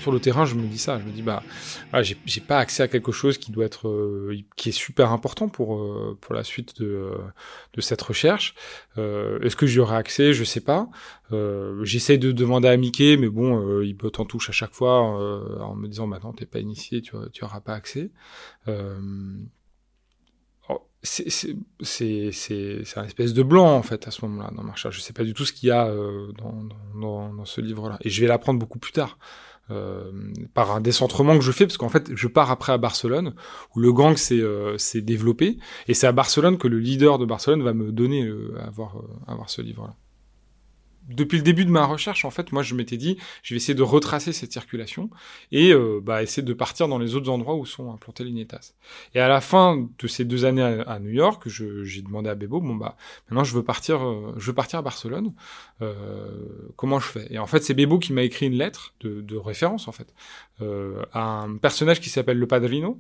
Sur 0.02 0.12
le 0.12 0.20
terrain, 0.20 0.46
je 0.46 0.56
me 0.56 0.68
dis 0.68 0.78
ça. 0.78 1.00
Je 1.00 1.06
me 1.06 1.12
dis 1.12 1.22
bah, 1.22 1.44
j'ai 2.02 2.42
pas 2.42 2.58
accès 2.58 2.84
à 2.84 2.88
quelque 2.88 3.12
chose 3.12 3.38
qui 3.38 3.52
doit 3.52 3.66
être, 3.66 3.88
euh, 3.88 4.38
qui 4.56 4.70
est 4.70 4.74
super 4.74 5.12
important 5.12 5.48
pour 5.48 5.78
euh, 5.78 6.18
pour 6.20 6.34
la 6.34 6.44
suite 6.44 6.82
de 6.82 6.88
euh, 6.88 7.18
de 7.74 7.82
cette 7.82 8.02
recherche. 8.02 8.56
Est-ce 8.98 9.56
que 9.56 9.68
j'y 9.68 9.80
aurai 9.80 9.96
accès? 9.96 10.34
Je 10.34 10.44
sais 10.44 10.62
pas. 10.62 10.90
J'essaie 11.84 12.18
de 12.18 12.32
demander 12.32 12.68
à 12.68 12.76
Mickey, 12.76 13.16
mais 13.18 13.30
bon, 13.30 13.82
il 13.82 13.96
peut 13.96 14.12
en 14.18 14.26
touche 14.26 14.50
à 14.50 14.52
chaque 14.52 14.74
fois 14.74 15.00
en 15.00 15.76
me 15.76 15.88
disant 15.88 16.08
maintenant 16.08 16.32
bah, 16.32 16.36
t'es 16.38 16.46
pas 16.46 16.60
initié, 16.60 17.02
tu 17.02 17.14
tu 17.32 17.44
auras 17.44 17.62
pas 17.62 17.74
accès. 17.74 18.12
Oh, 20.70 20.88
c'est 21.04 21.56
un 22.96 23.06
espèce 23.06 23.34
de 23.34 23.44
blanc 23.44 23.76
en 23.76 23.84
fait 23.84 24.08
à 24.08 24.12
ce 24.12 24.26
moment-là 24.26 24.52
dans 24.56 24.64
ma 24.64 24.74
recherche. 24.74 24.98
Je 24.98 25.02
sais 25.02 25.14
pas 25.14 25.24
du 25.24 25.34
tout 25.34 25.46
ce 25.46 25.54
qu'il 25.54 25.70
y 25.70 25.72
a 25.72 25.86
dans, 26.38 27.32
dans, 27.32 27.46
ce 27.46 27.62
livre-là 27.62 27.98
et 28.02 28.10
je 28.10 28.22
vais 28.22 28.28
l'apprendre 28.28 28.60
beaucoup 28.60 28.80
plus 28.80 28.92
tard. 28.92 29.18
Euh, 29.70 30.12
par 30.54 30.72
un 30.72 30.82
décentrement 30.82 31.38
que 31.38 31.44
je 31.44 31.52
fais 31.52 31.66
parce 31.66 31.78
qu'en 31.78 31.88
fait 31.88 32.12
je 32.14 32.28
pars 32.28 32.52
après 32.52 32.74
à 32.74 32.78
Barcelone 32.78 33.36
où 33.74 33.80
le 33.80 33.94
gang 33.94 34.18
s'est 34.18 34.42
euh, 34.42 34.76
développé. 34.96 35.60
Et 35.88 35.94
c'est 35.94 36.08
à 36.08 36.12
Barcelone 36.12 36.58
que 36.58 36.68
le 36.68 36.80
leader 36.80 37.18
de 37.20 37.26
Barcelone 37.26 37.64
va 37.64 37.74
me 37.74 37.92
donner 37.92 38.26
euh, 38.26 38.54
à 38.60 38.68
avoir 38.68 38.98
à 39.28 39.32
avoir 39.32 39.50
ce 39.50 39.62
livre 39.62 39.84
là 39.84 39.96
depuis 41.10 41.38
le 41.38 41.44
début 41.44 41.66
de 41.66 41.72
ma 41.72 41.86
recherche, 41.86 42.26
en 42.26 42.30
fait, 42.30 42.52
moi, 42.52 42.64
je 42.64 42.76
m'étais 42.76 42.98
dit, 42.98 43.18
je 43.44 43.54
vais 43.54 43.58
essayer 43.58 43.74
de 43.74 43.84
retracer 43.84 44.34
cette 44.34 44.52
circulation 44.52 45.10
et 45.52 45.72
euh, 45.72 46.00
bah, 46.02 46.24
essayer 46.24 46.44
de 46.44 46.54
partir 46.54 46.88
dans 46.88 47.00
les 47.00 47.16
autres 47.16 47.30
endroits 47.30 47.56
où 47.56 47.66
sont 47.66 47.92
implantés 47.92 48.24
les 48.24 48.32
NETAS. 48.32 48.74
Et 49.16 49.20
à 49.20 49.28
la 49.28 49.42
fin 49.42 49.88
de 49.98 50.08
ces 50.08 50.26
deux 50.26 50.46
années 50.46 50.62
à, 50.62 51.00
New 51.00 51.12
York, 51.12 51.48
j'ai 51.48 52.02
demandé 52.02 52.30
à 52.30 52.36
Bebo, 52.36 52.62
bon 52.62 52.76
bah, 52.76 52.96
maintenant 53.30 53.44
je 53.44 53.54
veux 53.54 53.64
partir, 53.64 54.06
euh, 54.06 54.34
je 54.38 54.48
veux 54.48 54.54
partir 54.54 54.80
à 54.80 54.82
Barcelone. 54.82 55.34
Euh, 55.82 55.96
comment 56.76 57.00
je 57.00 57.08
fais? 57.08 57.28
Et 57.30 57.40
en 57.40 57.48
fait, 57.48 57.64
c'est 57.64 57.74
Bebo 57.74 58.00
qui 58.00 58.14
m'a 58.14 58.24
écrit 58.24 58.48
une 58.48 58.58
lettre 58.58 58.94
de, 59.02 59.22
de 59.22 59.38
référence, 59.38 59.88
en 59.88 59.92
fait, 59.92 60.14
euh, 60.62 61.02
à 61.14 61.42
un 61.42 61.58
personnage 61.58 62.00
qui 62.00 62.10
s'appelle 62.10 62.38
le 62.38 62.48
Padrino. 62.48 63.00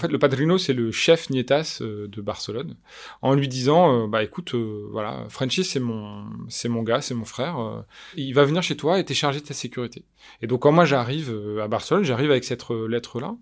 En 0.00 0.04
fait, 0.04 0.12
le 0.12 0.18
padrino, 0.18 0.56
c'est 0.56 0.72
le 0.72 0.90
chef 0.92 1.28
Nietas 1.28 1.80
euh, 1.82 2.08
de 2.08 2.22
Barcelone, 2.22 2.74
en 3.20 3.34
lui 3.34 3.48
disant, 3.48 4.04
euh, 4.04 4.06
bah 4.06 4.22
écoute, 4.22 4.54
euh, 4.54 4.88
voilà, 4.90 5.26
Frenchy, 5.28 5.62
c'est 5.62 5.78
mon, 5.78 6.24
mon 6.70 6.82
gars, 6.82 7.02
c'est 7.02 7.12
mon 7.12 7.26
frère, 7.26 7.84
il 8.16 8.32
va 8.32 8.46
venir 8.46 8.62
chez 8.62 8.78
toi 8.78 8.98
et 8.98 9.04
t'es 9.04 9.12
chargé 9.12 9.40
de 9.40 9.44
ta 9.44 9.52
sécurité. 9.52 10.06
Et 10.40 10.46
donc 10.46 10.62
quand 10.62 10.72
moi 10.72 10.86
j'arrive 10.86 11.38
à 11.62 11.68
Barcelone, 11.68 12.02
j'arrive 12.02 12.30
avec 12.30 12.44
cette 12.44 12.64
lettre 12.70 13.20
là, 13.20 13.36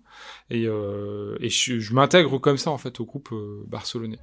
et, 0.49 0.65
je 0.65 1.93
m'intègre 1.93 2.39
comme 2.39 2.57
ça 2.57 2.71
en 2.71 2.77
fait 2.77 2.99
au 2.99 3.05
groupe 3.05 3.33
barcelonais. 3.65 4.19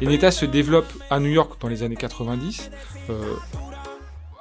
Et 0.00 0.20
se 0.32 0.44
développe 0.44 0.92
à 1.10 1.20
New 1.20 1.30
York 1.30 1.60
dans 1.60 1.68
les 1.68 1.84
années 1.84 1.94
90. 1.94 2.72
Euh, 3.08 3.36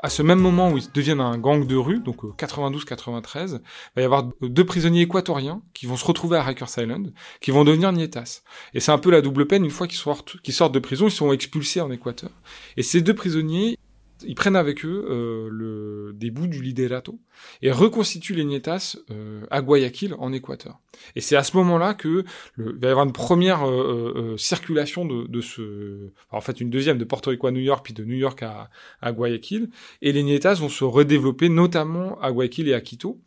à 0.01 0.10
ce 0.10 0.24
même 0.24 0.39
moment 0.39 0.72
où 0.72 0.80
ils 0.80 0.91
deviennent 0.91 1.22
un 1.22 1.38
gang 1.38 1.68
de 1.68 1.75
rue, 1.75 2.00
donc 2.00 2.24
92-93, 2.36 3.53
euh, 3.53 3.60
il 3.62 3.96
va 3.96 4.01
y 4.01 4.06
avoir 4.06 4.30
deux 4.41 4.65
prisonniers 4.65 5.02
équatoriens 5.02 5.62
qui 5.76 5.86
vont 5.86 5.97
se 5.97 6.06
retrouver 6.06 6.38
à 6.38 6.43
Rikers 6.43 6.80
Island, 6.80 7.13
qui 7.41 7.52
vont 7.52 7.63
devenir 7.63 7.91
Nietas. 7.91 8.41
Et 8.74 8.80
c'est 8.80 8.91
un 8.91 8.97
peu 8.97 9.12
la 9.12 9.21
double 9.21 9.45
peine, 9.45 9.63
une 9.63 9.69
fois 9.69 9.86
qu'ils 9.86 10.00
sortent, 10.00 10.41
qu'ils 10.41 10.56
sortent 10.56 10.74
de 10.74 10.80
prison, 10.80 11.10
ils 11.10 11.12
sont 11.12 11.32
expulsés 11.32 11.80
en 11.80 11.91
Équateur. 11.91 12.32
Et 12.76 12.82
ces 12.82 13.02
deux 13.02 13.13
prisonniers, 13.13 13.78
ils 14.25 14.36
prennent 14.36 14.55
avec 14.55 14.86
eux 14.86 15.05
euh, 15.10 15.49
le, 15.51 16.13
des 16.13 16.31
bouts 16.31 16.47
du 16.47 16.62
liderato 16.62 17.19
et 17.62 17.71
reconstituent 17.71 18.36
les 18.36 18.43
Nietas 18.43 18.97
euh, 19.10 19.45
à 19.49 19.62
Guayaquil 19.62 20.15
en 20.19 20.34
Équateur. 20.34 20.79
Et 21.15 21.21
c'est 21.21 21.36
à 21.36 21.43
ce 21.43 21.55
moment-là 21.57 21.93
que 21.93 22.25
le, 22.55 22.73
il 22.75 22.81
va 22.81 22.88
y 22.88 22.91
avoir 22.91 23.05
une 23.05 23.13
première 23.13 23.67
euh, 23.67 24.13
euh, 24.15 24.38
circulation 24.38 25.05
de, 25.05 25.27
de 25.27 25.41
ce, 25.41 26.10
en 26.31 26.41
fait 26.41 26.62
une 26.62 26.69
deuxième 26.69 26.97
de 26.97 27.05
Porto 27.05 27.29
Rico 27.29 27.47
à 27.47 27.51
New 27.51 27.62
York 27.62 27.84
puis 27.84 27.93
de 27.93 28.03
New 28.03 28.17
York 28.17 28.43
à, 28.43 28.69
à 29.01 29.12
Guayaquil. 29.12 29.69
Et 30.01 30.12
les 30.12 30.23
Nietas 30.23 30.55
vont 30.55 30.69
se 30.69 30.84
redévelopper 30.84 31.49
notamment 31.49 32.19
à 32.21 32.31
Guayaquil 32.31 32.67
et 32.67 32.73
à 32.73 32.81
Quito. 32.81 33.19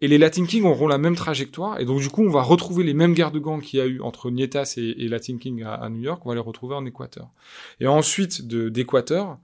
Et 0.00 0.06
les 0.06 0.18
Latin 0.18 0.46
Kings 0.46 0.62
auront 0.62 0.86
la 0.86 0.98
même 0.98 1.16
trajectoire, 1.16 1.80
et 1.80 1.84
donc 1.84 2.00
du 2.00 2.08
coup 2.08 2.22
on 2.22 2.30
va 2.30 2.42
retrouver 2.42 2.84
les 2.84 2.94
mêmes 2.94 3.14
guerres 3.14 3.32
de 3.32 3.40
gangs 3.40 3.60
qu'il 3.60 3.80
y 3.80 3.82
a 3.82 3.86
eu 3.86 4.00
entre 4.00 4.30
Nietas 4.30 4.74
et, 4.76 4.94
et 4.96 5.08
Latin 5.08 5.38
King 5.38 5.64
à, 5.64 5.74
à, 5.74 5.88
New 5.88 6.02
York, 6.02 6.24
on 6.24 6.28
va 6.28 6.36
les 6.36 6.40
retrouver 6.40 6.76
en 6.76 6.86
Équateur. 6.86 7.30
Et 7.80 7.88
ensuite 7.88 8.46
d'Équateur, 8.46 9.38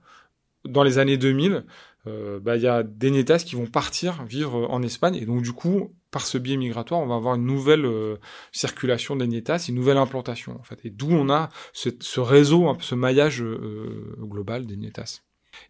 dans 0.65 0.83
les 0.83 0.97
années 0.97 1.17
2000, 1.17 1.63
euh, 2.07 2.39
bah, 2.39 2.55
il 2.55 2.61
y 2.61 2.67
a 2.67 2.83
des 2.83 3.09
Netas 3.09 3.39
qui 3.39 3.55
vont 3.55 3.65
partir 3.65 4.23
vivre 4.25 4.67
en 4.69 4.81
Espagne. 4.83 5.15
Et 5.15 5.25
donc, 5.25 5.41
du 5.41 5.53
coup, 5.53 5.93
par 6.11 6.25
ce 6.25 6.37
biais 6.37 6.57
migratoire, 6.57 6.99
on 6.99 7.07
va 7.07 7.15
avoir 7.15 7.35
une 7.35 7.45
nouvelle 7.45 7.85
euh, 7.85 8.17
circulation 8.51 9.15
des 9.15 9.27
Netas, 9.27 9.65
une 9.69 9.75
nouvelle 9.75 9.97
implantation, 9.97 10.57
en 10.59 10.63
fait. 10.63 10.79
Et 10.83 10.89
d'où 10.89 11.11
on 11.11 11.29
a 11.29 11.49
ce, 11.73 12.19
réseau, 12.19 12.75
ce 12.79 12.95
maillage 12.95 13.41
euh, 13.41 14.15
global 14.19 14.65
des 14.65 14.77
Netas. 14.77 15.21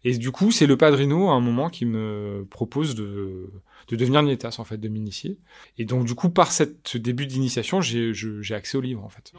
Et 0.04 0.18
du 0.18 0.32
coup, 0.32 0.50
c'est 0.50 0.66
le 0.66 0.76
padrino 0.76 1.28
à 1.28 1.32
un 1.32 1.40
moment 1.40 1.70
qui 1.70 1.86
me 1.86 2.44
propose 2.50 2.96
de, 2.96 3.50
de 3.88 3.96
devenir 3.96 4.22
Nietas, 4.22 4.56
en 4.58 4.64
fait, 4.64 4.78
de 4.78 4.88
m'initier. 4.88 5.38
Et 5.78 5.84
donc, 5.84 6.04
du 6.04 6.14
coup, 6.14 6.28
par 6.28 6.50
ce 6.50 6.98
début 6.98 7.26
d'initiation, 7.26 7.80
j'ai 7.80 8.54
accès 8.54 8.76
au 8.76 8.80
livre, 8.80 9.04
en 9.04 9.08
fait. 9.08 9.32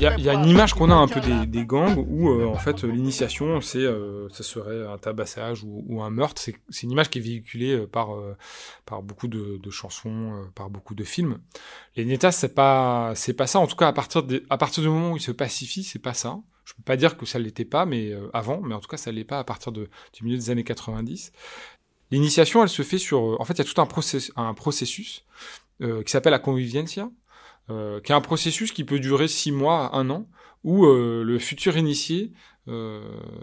Il 0.00 0.24
y, 0.24 0.28
a 0.28 0.34
une 0.34 0.46
image 0.46 0.74
qu'on 0.74 0.90
a 0.90 0.94
un 0.94 1.06
peu 1.06 1.20
des, 1.20 1.66
gangs 1.66 1.96
où 1.96 2.28
euh, 2.28 2.46
en 2.46 2.58
fait 2.58 2.82
l'initiation 2.82 3.60
c'est 3.60 3.78
euh, 3.78 4.28
ça 4.30 4.42
serait 4.42 4.86
un 4.86 4.98
tabassage 4.98 5.62
ou, 5.64 6.02
un 6.02 6.10
meurtre. 6.10 6.42
C'est 6.42 6.82
une 6.82 6.90
image 6.90 7.10
qui 7.10 7.18
est 7.18 7.22
véhiculée 7.22 7.72
euh, 7.72 7.86
par 7.86 8.10
par 8.84 9.02
beaucoup 9.02 9.28
de, 9.28 9.70
chansons, 9.70 10.46
par 10.54 10.68
beaucoup 10.68 10.94
de 10.94 11.04
films. 11.04 11.38
Les 11.96 12.04
Netas 12.04 12.32
c'est 12.32 12.54
pas 12.54 13.12
c'est 13.14 13.34
pas 13.34 13.46
ça. 13.46 13.60
En 13.60 13.66
tout 13.66 13.76
cas 13.76 13.88
à 13.88 13.92
partir 13.92 14.22
de, 14.22 14.44
à 14.50 14.58
partir 14.58 14.82
du 14.82 14.88
moment 14.88 15.12
où 15.12 15.16
ils 15.16 15.22
se 15.22 15.32
pacifient, 15.32 15.84
c'est 15.84 15.98
pas 15.98 16.14
ça. 16.14 16.38
Je 16.64 16.72
peux 16.72 16.82
pas 16.82 16.96
dire 16.96 17.18
que 17.18 17.26
ça 17.26 17.38
l'était 17.38 17.66
pas, 17.66 17.84
mais 17.84 18.12
avant, 18.32 18.62
mais 18.62 18.74
en 18.74 18.80
tout 18.80 18.88
cas 18.88 18.96
ça 18.96 19.12
l'est 19.12 19.24
pas 19.24 19.38
à 19.38 19.44
partir 19.44 19.70
de, 19.70 19.90
du 20.14 20.24
milieu 20.24 20.36
des 20.36 20.50
années 20.50 20.64
90. 20.64 21.30
L'initiation, 22.14 22.62
elle 22.62 22.68
se 22.68 22.82
fait 22.82 22.98
sur... 22.98 23.18
Euh, 23.18 23.36
en 23.40 23.44
fait, 23.44 23.54
il 23.54 23.58
y 23.58 23.60
a 23.62 23.64
tout 23.64 23.80
un, 23.80 23.86
process, 23.86 24.30
un 24.36 24.54
processus 24.54 25.24
euh, 25.82 26.04
qui 26.04 26.12
s'appelle 26.12 26.30
la 26.30 26.38
conviviencia, 26.38 27.10
euh, 27.70 28.00
qui 28.00 28.12
est 28.12 28.14
un 28.14 28.20
processus 28.20 28.70
qui 28.70 28.84
peut 28.84 29.00
durer 29.00 29.26
six 29.26 29.50
mois 29.50 29.96
un 29.96 30.10
an, 30.10 30.28
où 30.62 30.86
le 30.86 31.38
futur 31.38 31.76
initié 31.76 32.32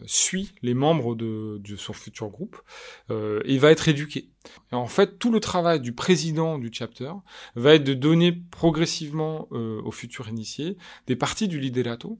suit 0.08 0.56
les 0.64 0.74
membres 0.74 1.14
de, 1.14 1.62
son 1.78 1.94
futur 1.94 2.30
groupe 2.30 2.60
et 3.12 3.60
va 3.60 3.70
être 3.70 3.88
éduqué. 3.88 4.32
En 4.72 4.88
fait, 4.88 5.20
tout 5.20 5.32
le 5.32 5.40
travail 5.40 5.80
du 5.82 5.94
président 5.94 6.58
du 6.58 6.72
chapter 6.74 7.12
va 7.56 7.76
être 7.76 7.84
de 7.84 7.94
donner 7.94 8.32
progressivement 8.32 9.48
au 9.52 9.92
futur 9.92 10.30
initié 10.30 10.78
des 11.06 11.16
parties 11.16 11.48
du 11.48 11.60
liderato 11.60 12.18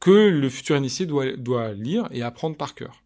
que 0.00 0.10
le 0.10 0.48
futur 0.48 0.76
initié 0.76 1.06
doit, 1.06 1.36
doit 1.36 1.72
lire 1.72 2.08
et 2.10 2.22
apprendre 2.22 2.56
par 2.56 2.74
cœur. 2.74 3.01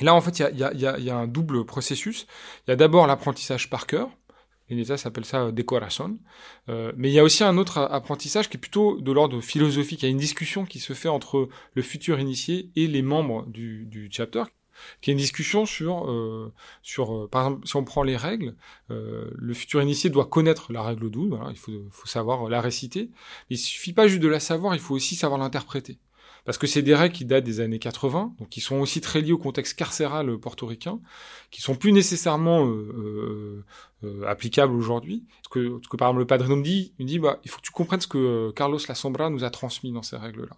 Là, 0.00 0.14
en 0.14 0.20
fait, 0.20 0.38
il 0.38 0.42
y 0.42 0.64
a, 0.64 0.72
y, 0.72 0.86
a, 0.86 0.98
y 0.98 1.10
a, 1.10 1.16
un 1.16 1.26
double 1.26 1.64
processus. 1.64 2.26
Il 2.66 2.70
y 2.70 2.72
a 2.72 2.76
d'abord 2.76 3.06
l'apprentissage 3.06 3.70
par 3.70 3.86
cœur. 3.86 4.10
L'ENETA 4.70 4.98
s'appelle 4.98 5.24
ça 5.24 5.44
euh, 5.44 5.52
décoration. 5.52 6.18
Euh, 6.68 6.92
mais 6.96 7.08
il 7.10 7.14
y 7.14 7.18
a 7.18 7.24
aussi 7.24 7.42
un 7.44 7.56
autre 7.56 7.78
apprentissage 7.78 8.48
qui 8.48 8.56
est 8.56 8.60
plutôt 8.60 9.00
de 9.00 9.12
l'ordre 9.12 9.40
philosophique. 9.40 10.02
Il 10.02 10.06
y 10.06 10.08
a 10.08 10.10
une 10.10 10.18
discussion 10.18 10.64
qui 10.66 10.78
se 10.78 10.92
fait 10.92 11.08
entre 11.08 11.48
le 11.74 11.82
futur 11.82 12.20
initié 12.20 12.70
et 12.76 12.86
les 12.86 13.02
membres 13.02 13.46
du, 13.46 13.86
du 13.86 14.08
chapter, 14.12 14.44
qui 15.00 15.10
est 15.10 15.12
une 15.12 15.18
discussion 15.18 15.66
sur, 15.66 16.10
euh, 16.10 16.52
sur 16.82 17.14
euh, 17.14 17.28
par 17.28 17.46
exemple, 17.46 17.66
si 17.66 17.76
on 17.76 17.84
prend 17.84 18.02
les 18.02 18.16
règles, 18.16 18.54
euh, 18.90 19.30
le 19.34 19.54
futur 19.54 19.82
initié 19.82 20.10
doit 20.10 20.26
connaître 20.26 20.72
la 20.72 20.82
règle 20.82 21.10
12, 21.10 21.30
voilà, 21.30 21.50
il 21.50 21.58
faut, 21.58 21.72
faut 21.90 22.06
savoir 22.06 22.48
la 22.48 22.60
réciter. 22.60 23.10
Il 23.50 23.58
suffit 23.58 23.92
pas 23.92 24.08
juste 24.08 24.22
de 24.22 24.28
la 24.28 24.40
savoir, 24.40 24.74
il 24.74 24.80
faut 24.80 24.94
aussi 24.94 25.16
savoir 25.16 25.38
l'interpréter. 25.40 25.98
Parce 26.48 26.56
que 26.56 26.66
c'est 26.66 26.80
des 26.80 26.94
règles 26.94 27.14
qui 27.14 27.26
datent 27.26 27.44
des 27.44 27.60
années 27.60 27.78
80, 27.78 28.36
donc 28.38 28.48
qui 28.48 28.62
sont 28.62 28.76
aussi 28.76 29.02
très 29.02 29.20
liées 29.20 29.32
au 29.32 29.38
contexte 29.38 29.78
carcéral 29.78 30.38
portoricain, 30.38 30.98
qui 31.50 31.60
sont 31.60 31.74
plus 31.74 31.92
nécessairement 31.92 32.64
euh, 32.64 32.72
euh, 32.96 33.64
euh 34.02 34.26
applicables 34.26 34.72
aujourd'hui. 34.72 35.26
Ce 35.42 35.50
que, 35.50 35.78
par 35.98 36.08
exemple 36.08 36.20
le 36.20 36.26
padrino 36.26 36.56
me 36.56 36.62
dit, 36.62 36.94
il 36.98 37.04
dit 37.04 37.18
bah 37.18 37.38
il 37.44 37.50
faut 37.50 37.58
que 37.58 37.66
tu 37.66 37.70
comprennes 37.70 38.00
ce 38.00 38.06
que 38.06 38.16
euh, 38.16 38.52
Carlos 38.52 38.78
La 38.88 38.94
Sombra 38.94 39.28
nous 39.28 39.44
a 39.44 39.50
transmis 39.50 39.92
dans 39.92 40.00
ces 40.00 40.16
règles-là. 40.16 40.56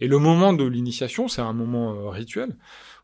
Et 0.00 0.08
le 0.08 0.18
moment 0.18 0.52
de 0.52 0.64
l'initiation, 0.64 1.28
c'est 1.28 1.40
un 1.40 1.52
moment 1.52 1.94
euh, 1.94 2.08
rituel 2.08 2.56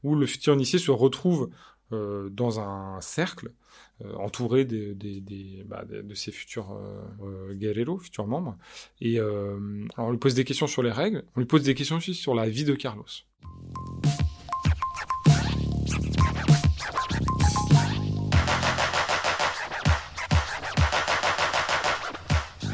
où 0.03 0.17
le 0.17 0.27
futur 0.27 0.55
initié 0.55 0.81
se 0.81 0.91
retrouve 0.91 1.51
dans 1.93 2.61
un 2.61 3.01
cercle 3.01 3.47
euh, 3.47 3.68
entouré 4.17 4.65
des, 4.65 4.95
des, 4.95 5.65
bah, 5.67 5.85
de, 5.85 6.15
ses 6.15 6.31
futurs 6.31 6.73
euh, 7.23 7.55
guerreros, 7.55 7.99
futurs 7.99 8.27
membres. 8.27 8.57
Et 9.01 9.19
euh, 9.19 9.59
on 9.97 10.11
lui 10.11 10.19
pose 10.19 10.35
des 10.35 10.45
questions 10.45 10.67
sur 10.67 10.83
les 10.83 10.93
règles, 10.93 11.25
on 11.37 11.41
lui 11.41 11.47
pose 11.47 11.63
des 11.63 11.75
questions 11.75 11.97
aussi 11.97 12.15
sur 12.15 12.35
la 12.35 12.49
vie 12.49 12.65
de 12.65 12.75
Carlos. 12.75 13.05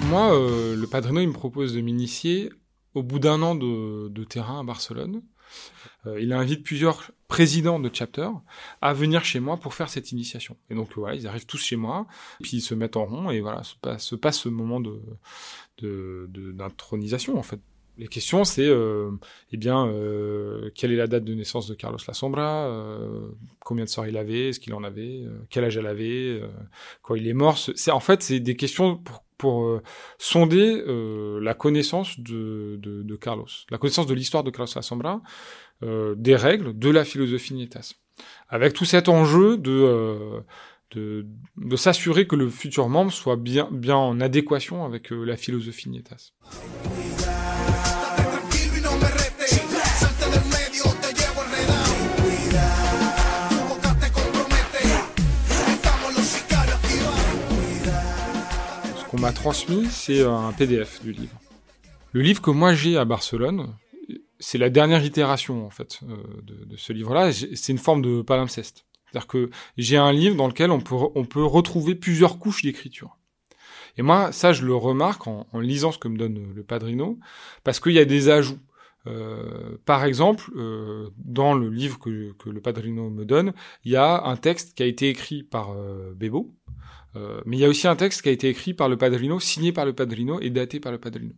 Moi, 0.08 0.38
euh, 0.38 0.76
le 0.76 0.86
padrino, 0.86 1.20
il 1.20 1.28
me 1.28 1.32
propose 1.32 1.74
de 1.74 1.80
m'initier 1.80 2.52
au 2.94 3.02
bout 3.02 3.18
d'un 3.18 3.42
an 3.42 3.54
de, 3.54 4.24
terrain 4.24 4.60
à 4.60 4.62
Barcelone. 4.62 5.22
Euh, 6.06 6.20
il 6.20 6.32
invite 6.32 6.62
plusieurs 6.62 7.10
présidents 7.28 7.80
de 7.80 7.90
chapter 7.92 8.28
à 8.80 8.92
venir 8.92 9.24
chez 9.24 9.40
moi 9.40 9.56
pour 9.56 9.74
faire 9.74 9.88
cette 9.88 10.12
initiation. 10.12 10.56
Et 10.70 10.74
donc 10.74 10.90
voilà, 10.96 11.14
ils 11.14 11.26
arrivent 11.26 11.46
tous 11.46 11.62
chez 11.62 11.76
moi, 11.76 12.06
puis 12.42 12.58
ils 12.58 12.60
se 12.60 12.74
mettent 12.74 12.96
en 12.96 13.06
rond 13.06 13.30
et 13.30 13.40
voilà, 13.40 13.62
se 13.62 13.74
passe, 13.76 14.04
se 14.04 14.14
passe 14.14 14.38
ce 14.38 14.48
moment 14.48 14.80
de 14.80 15.00
d'intronisation 15.82 17.36
en 17.36 17.42
fait. 17.42 17.60
Les 17.96 18.08
questions, 18.08 18.44
c'est 18.44 18.66
euh, 18.66 19.10
eh 19.52 19.56
bien, 19.56 19.86
euh, 19.86 20.70
quelle 20.74 20.92
est 20.92 20.96
la 20.96 21.06
date 21.06 21.24
de 21.24 21.34
naissance 21.34 21.68
de 21.68 21.74
Carlos 21.74 21.98
La 22.08 22.14
Sombra, 22.14 22.66
euh, 22.66 23.28
combien 23.60 23.84
de 23.84 23.88
soeurs 23.88 24.06
il 24.06 24.16
avait, 24.16 24.48
est-ce 24.48 24.58
qu'il 24.58 24.74
en 24.74 24.82
avait, 24.82 25.22
euh, 25.24 25.38
quel 25.48 25.64
âge 25.64 25.76
elle 25.76 25.86
avait, 25.86 26.40
euh, 26.40 26.48
quand 27.02 27.14
il 27.14 27.28
est 27.28 27.34
mort. 27.34 27.56
C'est 27.56 27.92
en 27.92 28.00
fait, 28.00 28.22
c'est 28.22 28.40
des 28.40 28.56
questions 28.56 28.96
pour, 28.96 29.24
pour 29.38 29.64
euh, 29.64 29.82
sonder 30.18 30.82
la 31.40 31.54
connaissance 31.54 32.18
de, 32.18 32.80
de, 32.82 33.02
de, 33.02 33.16
Carlos, 33.16 33.46
la 33.70 33.78
connaissance 33.78 34.06
de 34.08 34.14
l'histoire 34.14 34.42
de 34.42 34.50
Carlos 34.50 34.72
La 34.74 34.82
Sombra, 34.82 35.22
des 35.82 36.36
règles, 36.36 36.76
de 36.76 36.88
la 36.90 37.04
philosophie 37.04 37.54
Nietas, 37.54 37.94
avec 38.48 38.72
tout 38.72 38.86
cet 38.86 39.08
enjeu 39.08 39.56
de 39.56 40.42
de, 40.90 41.26
de 41.56 41.76
s'assurer 41.76 42.26
que 42.26 42.36
le 42.36 42.48
futur 42.48 42.88
membre 42.88 43.12
soit 43.12 43.36
bien, 43.36 43.68
bien 43.72 43.96
en 43.96 44.20
adéquation 44.20 44.84
avec 44.84 45.10
la 45.10 45.36
philosophie 45.36 45.88
Nietas. 45.88 46.32
M'a 59.24 59.32
transmis, 59.32 59.86
c'est 59.86 60.22
un 60.22 60.52
PDF 60.52 61.02
du 61.02 61.12
livre. 61.12 61.40
Le 62.12 62.20
livre 62.20 62.42
que 62.42 62.50
moi 62.50 62.74
j'ai 62.74 62.98
à 62.98 63.06
Barcelone, 63.06 63.74
c'est 64.38 64.58
la 64.58 64.68
dernière 64.68 65.02
itération 65.02 65.64
en 65.64 65.70
fait 65.70 66.00
euh, 66.02 66.16
de, 66.42 66.76
ce 66.76 66.92
livre-là. 66.92 67.32
C'est 67.32 67.72
une 67.72 67.78
forme 67.78 68.02
de 68.02 68.20
palimpseste. 68.20 68.84
C'est-à-dire 69.06 69.26
que 69.26 69.50
j'ai 69.78 69.96
un 69.96 70.12
livre 70.12 70.36
dans 70.36 70.46
lequel 70.46 70.70
on 70.70 70.80
peut, 70.80 70.96
on 71.14 71.24
peut 71.24 71.42
retrouver 71.42 71.94
plusieurs 71.94 72.38
couches 72.38 72.64
d'écriture. 72.64 73.16
Et 73.96 74.02
moi, 74.02 74.30
ça, 74.30 74.52
je 74.52 74.66
le 74.66 74.74
remarque 74.74 75.26
en, 75.26 75.46
lisant 75.54 75.90
ce 75.90 75.96
que 75.96 76.08
me 76.08 76.18
donne 76.18 76.52
le 76.54 76.62
Padrino, 76.62 77.18
parce 77.62 77.80
qu'il 77.80 77.92
y 77.92 78.00
a 78.00 78.04
des 78.04 78.28
ajouts. 78.28 78.60
Euh, 79.06 79.78
par 79.86 80.04
exemple, 80.04 80.50
euh, 80.54 81.08
dans 81.16 81.54
le 81.54 81.70
livre 81.70 81.98
que, 81.98 82.32
que, 82.32 82.50
le 82.50 82.60
Padrino 82.60 83.08
me 83.08 83.24
donne, 83.24 83.54
il 83.84 83.92
y 83.92 83.96
a 83.96 84.22
un 84.24 84.36
texte 84.36 84.76
qui 84.76 84.82
a 84.82 84.86
été 84.86 85.08
écrit 85.08 85.42
par 85.42 85.72
euh, 85.72 86.12
Bebo, 86.14 86.54
euh, 87.16 87.40
mais 87.46 87.56
il 87.56 87.60
y 87.60 87.64
a 87.64 87.68
aussi 87.68 87.86
un 87.86 87.96
texte 87.96 88.22
qui 88.22 88.28
a 88.28 88.32
été 88.32 88.48
écrit 88.48 88.74
par 88.74 88.88
le 88.88 88.96
Padrino, 88.96 89.40
signé 89.40 89.72
par 89.72 89.84
le 89.84 89.92
Padrino 89.92 90.40
et 90.40 90.50
daté 90.50 90.80
par 90.80 90.92
le 90.92 90.98
Padrino. 90.98 91.34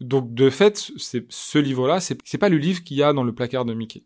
Donc 0.00 0.32
de 0.32 0.48
fait, 0.48 0.90
ce 0.96 1.58
livre-là, 1.58 2.00
c'est 2.00 2.38
pas 2.38 2.48
le 2.48 2.58
livre 2.58 2.84
qu'il 2.84 2.96
y 2.96 3.02
a 3.02 3.12
dans 3.12 3.24
le 3.24 3.34
placard 3.34 3.64
de 3.64 3.74
Mickey. 3.74 4.04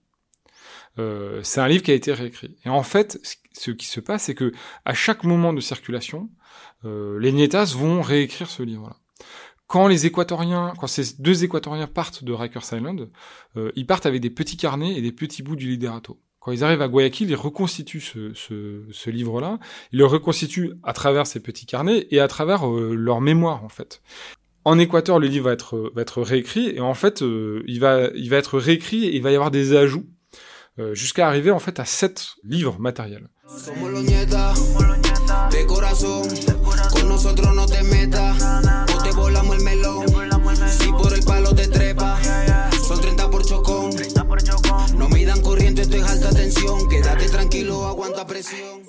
Euh, 0.98 1.40
c'est 1.42 1.60
un 1.60 1.68
livre 1.68 1.82
qui 1.82 1.90
a 1.90 1.94
été 1.94 2.12
réécrit. 2.12 2.56
Et 2.64 2.68
en 2.68 2.82
fait, 2.82 3.18
ce 3.52 3.70
qui 3.70 3.86
se 3.86 4.00
passe, 4.00 4.24
c'est 4.24 4.34
que 4.34 4.52
à 4.84 4.94
chaque 4.94 5.24
moment 5.24 5.52
de 5.52 5.60
circulation, 5.60 6.30
euh, 6.84 7.18
les 7.18 7.32
Nietas 7.32 7.74
vont 7.76 8.02
réécrire 8.02 8.50
ce 8.50 8.62
livre-là. 8.62 8.96
Quand 9.66 9.88
les 9.88 10.04
Équatoriens, 10.04 10.74
quand 10.78 10.86
ces 10.86 11.14
deux 11.18 11.44
Équatoriens 11.44 11.86
partent 11.86 12.24
de 12.24 12.32
Rikers 12.32 12.74
Island, 12.74 13.10
euh, 13.56 13.72
ils 13.74 13.86
partent 13.86 14.06
avec 14.06 14.20
des 14.20 14.30
petits 14.30 14.56
carnets 14.56 14.96
et 14.96 15.02
des 15.02 15.12
petits 15.12 15.42
bouts 15.42 15.56
du 15.56 15.68
liderato. 15.68 16.20
Quand 16.44 16.50
ils 16.50 16.64
arrivent 16.64 16.82
à 16.82 16.88
Guayaquil, 16.88 17.30
ils 17.30 17.36
reconstituent 17.36 18.00
ce, 18.00 18.32
ce, 18.34 19.10
livre-là. 19.10 19.60
Ils 19.92 20.00
le 20.00 20.06
reconstituent 20.06 20.72
à 20.82 20.92
travers 20.92 21.24
ces 21.24 21.38
petits 21.38 21.66
carnets 21.66 22.08
et 22.10 22.18
à 22.18 22.26
travers 22.26 22.68
euh, 22.68 22.96
leur 22.96 23.20
mémoire, 23.20 23.62
en 23.62 23.68
fait. 23.68 24.02
En 24.64 24.76
Équateur, 24.76 25.20
le 25.20 25.28
livre 25.28 25.44
va 25.44 25.52
être, 25.52 25.92
va 25.94 26.02
être 26.02 26.20
réécrit 26.20 26.70
et 26.70 26.80
en 26.80 26.94
fait, 26.94 27.22
euh, 27.22 27.62
il, 27.68 27.78
va, 27.78 28.08
il 28.16 28.28
va 28.28 28.38
être 28.38 28.58
réécrit 28.58 29.04
et 29.04 29.14
il 29.14 29.22
va 29.22 29.30
y 29.30 29.34
avoir 29.34 29.52
des 29.52 29.76
ajouts 29.76 30.06
euh, 30.78 30.94
jusqu'à 30.94 31.28
arriver 31.28 31.50
en 31.50 31.58
fait 31.58 31.78
à 31.78 31.84
sept 31.84 32.30
livres 32.44 32.78
matériels. 32.80 33.28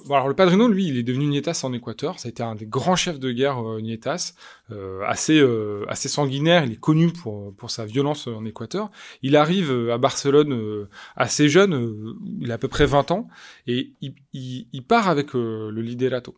Bon, 0.06 0.16
alors 0.16 0.28
le 0.28 0.36
Padrino, 0.36 0.68
lui, 0.68 0.88
il 0.88 0.98
est 0.98 1.04
devenu 1.04 1.28
Nietas 1.28 1.62
en 1.64 1.72
Équateur. 1.72 2.20
Ça 2.20 2.28
a 2.28 2.30
été 2.30 2.44
un 2.44 2.56
des 2.56 2.66
grands 2.66 2.98
chefs 2.98 3.20
de 3.20 3.32
guerre 3.32 3.60
euh, 3.66 3.80
Nietas, 3.80 4.34
euh, 4.72 5.02
assez 5.06 5.40
euh, 5.40 5.86
assez 5.88 6.10
sanguinaire. 6.10 6.66
Il 6.66 6.74
est 6.74 6.80
connu 6.80 7.14
pour 7.14 7.56
pour 7.56 7.72
sa 7.72 7.86
violence 7.86 8.28
en 8.28 8.44
Équateur. 8.46 8.90
Il 9.22 9.38
arrive 9.38 9.72
euh, 9.72 9.94
à 9.94 9.98
Barcelone 9.98 10.54
euh, 10.54 10.90
assez 11.16 11.48
jeune, 11.48 12.16
il 12.42 12.52
a 12.52 12.56
à 12.56 12.58
peu 12.58 12.68
près 12.68 12.86
20 12.86 13.12
ans, 13.12 13.30
et 13.66 13.94
il, 14.02 14.16
il, 14.34 14.68
il 14.74 14.84
part 14.84 15.08
avec 15.08 15.34
le 15.34 15.72
liderato. 15.82 16.36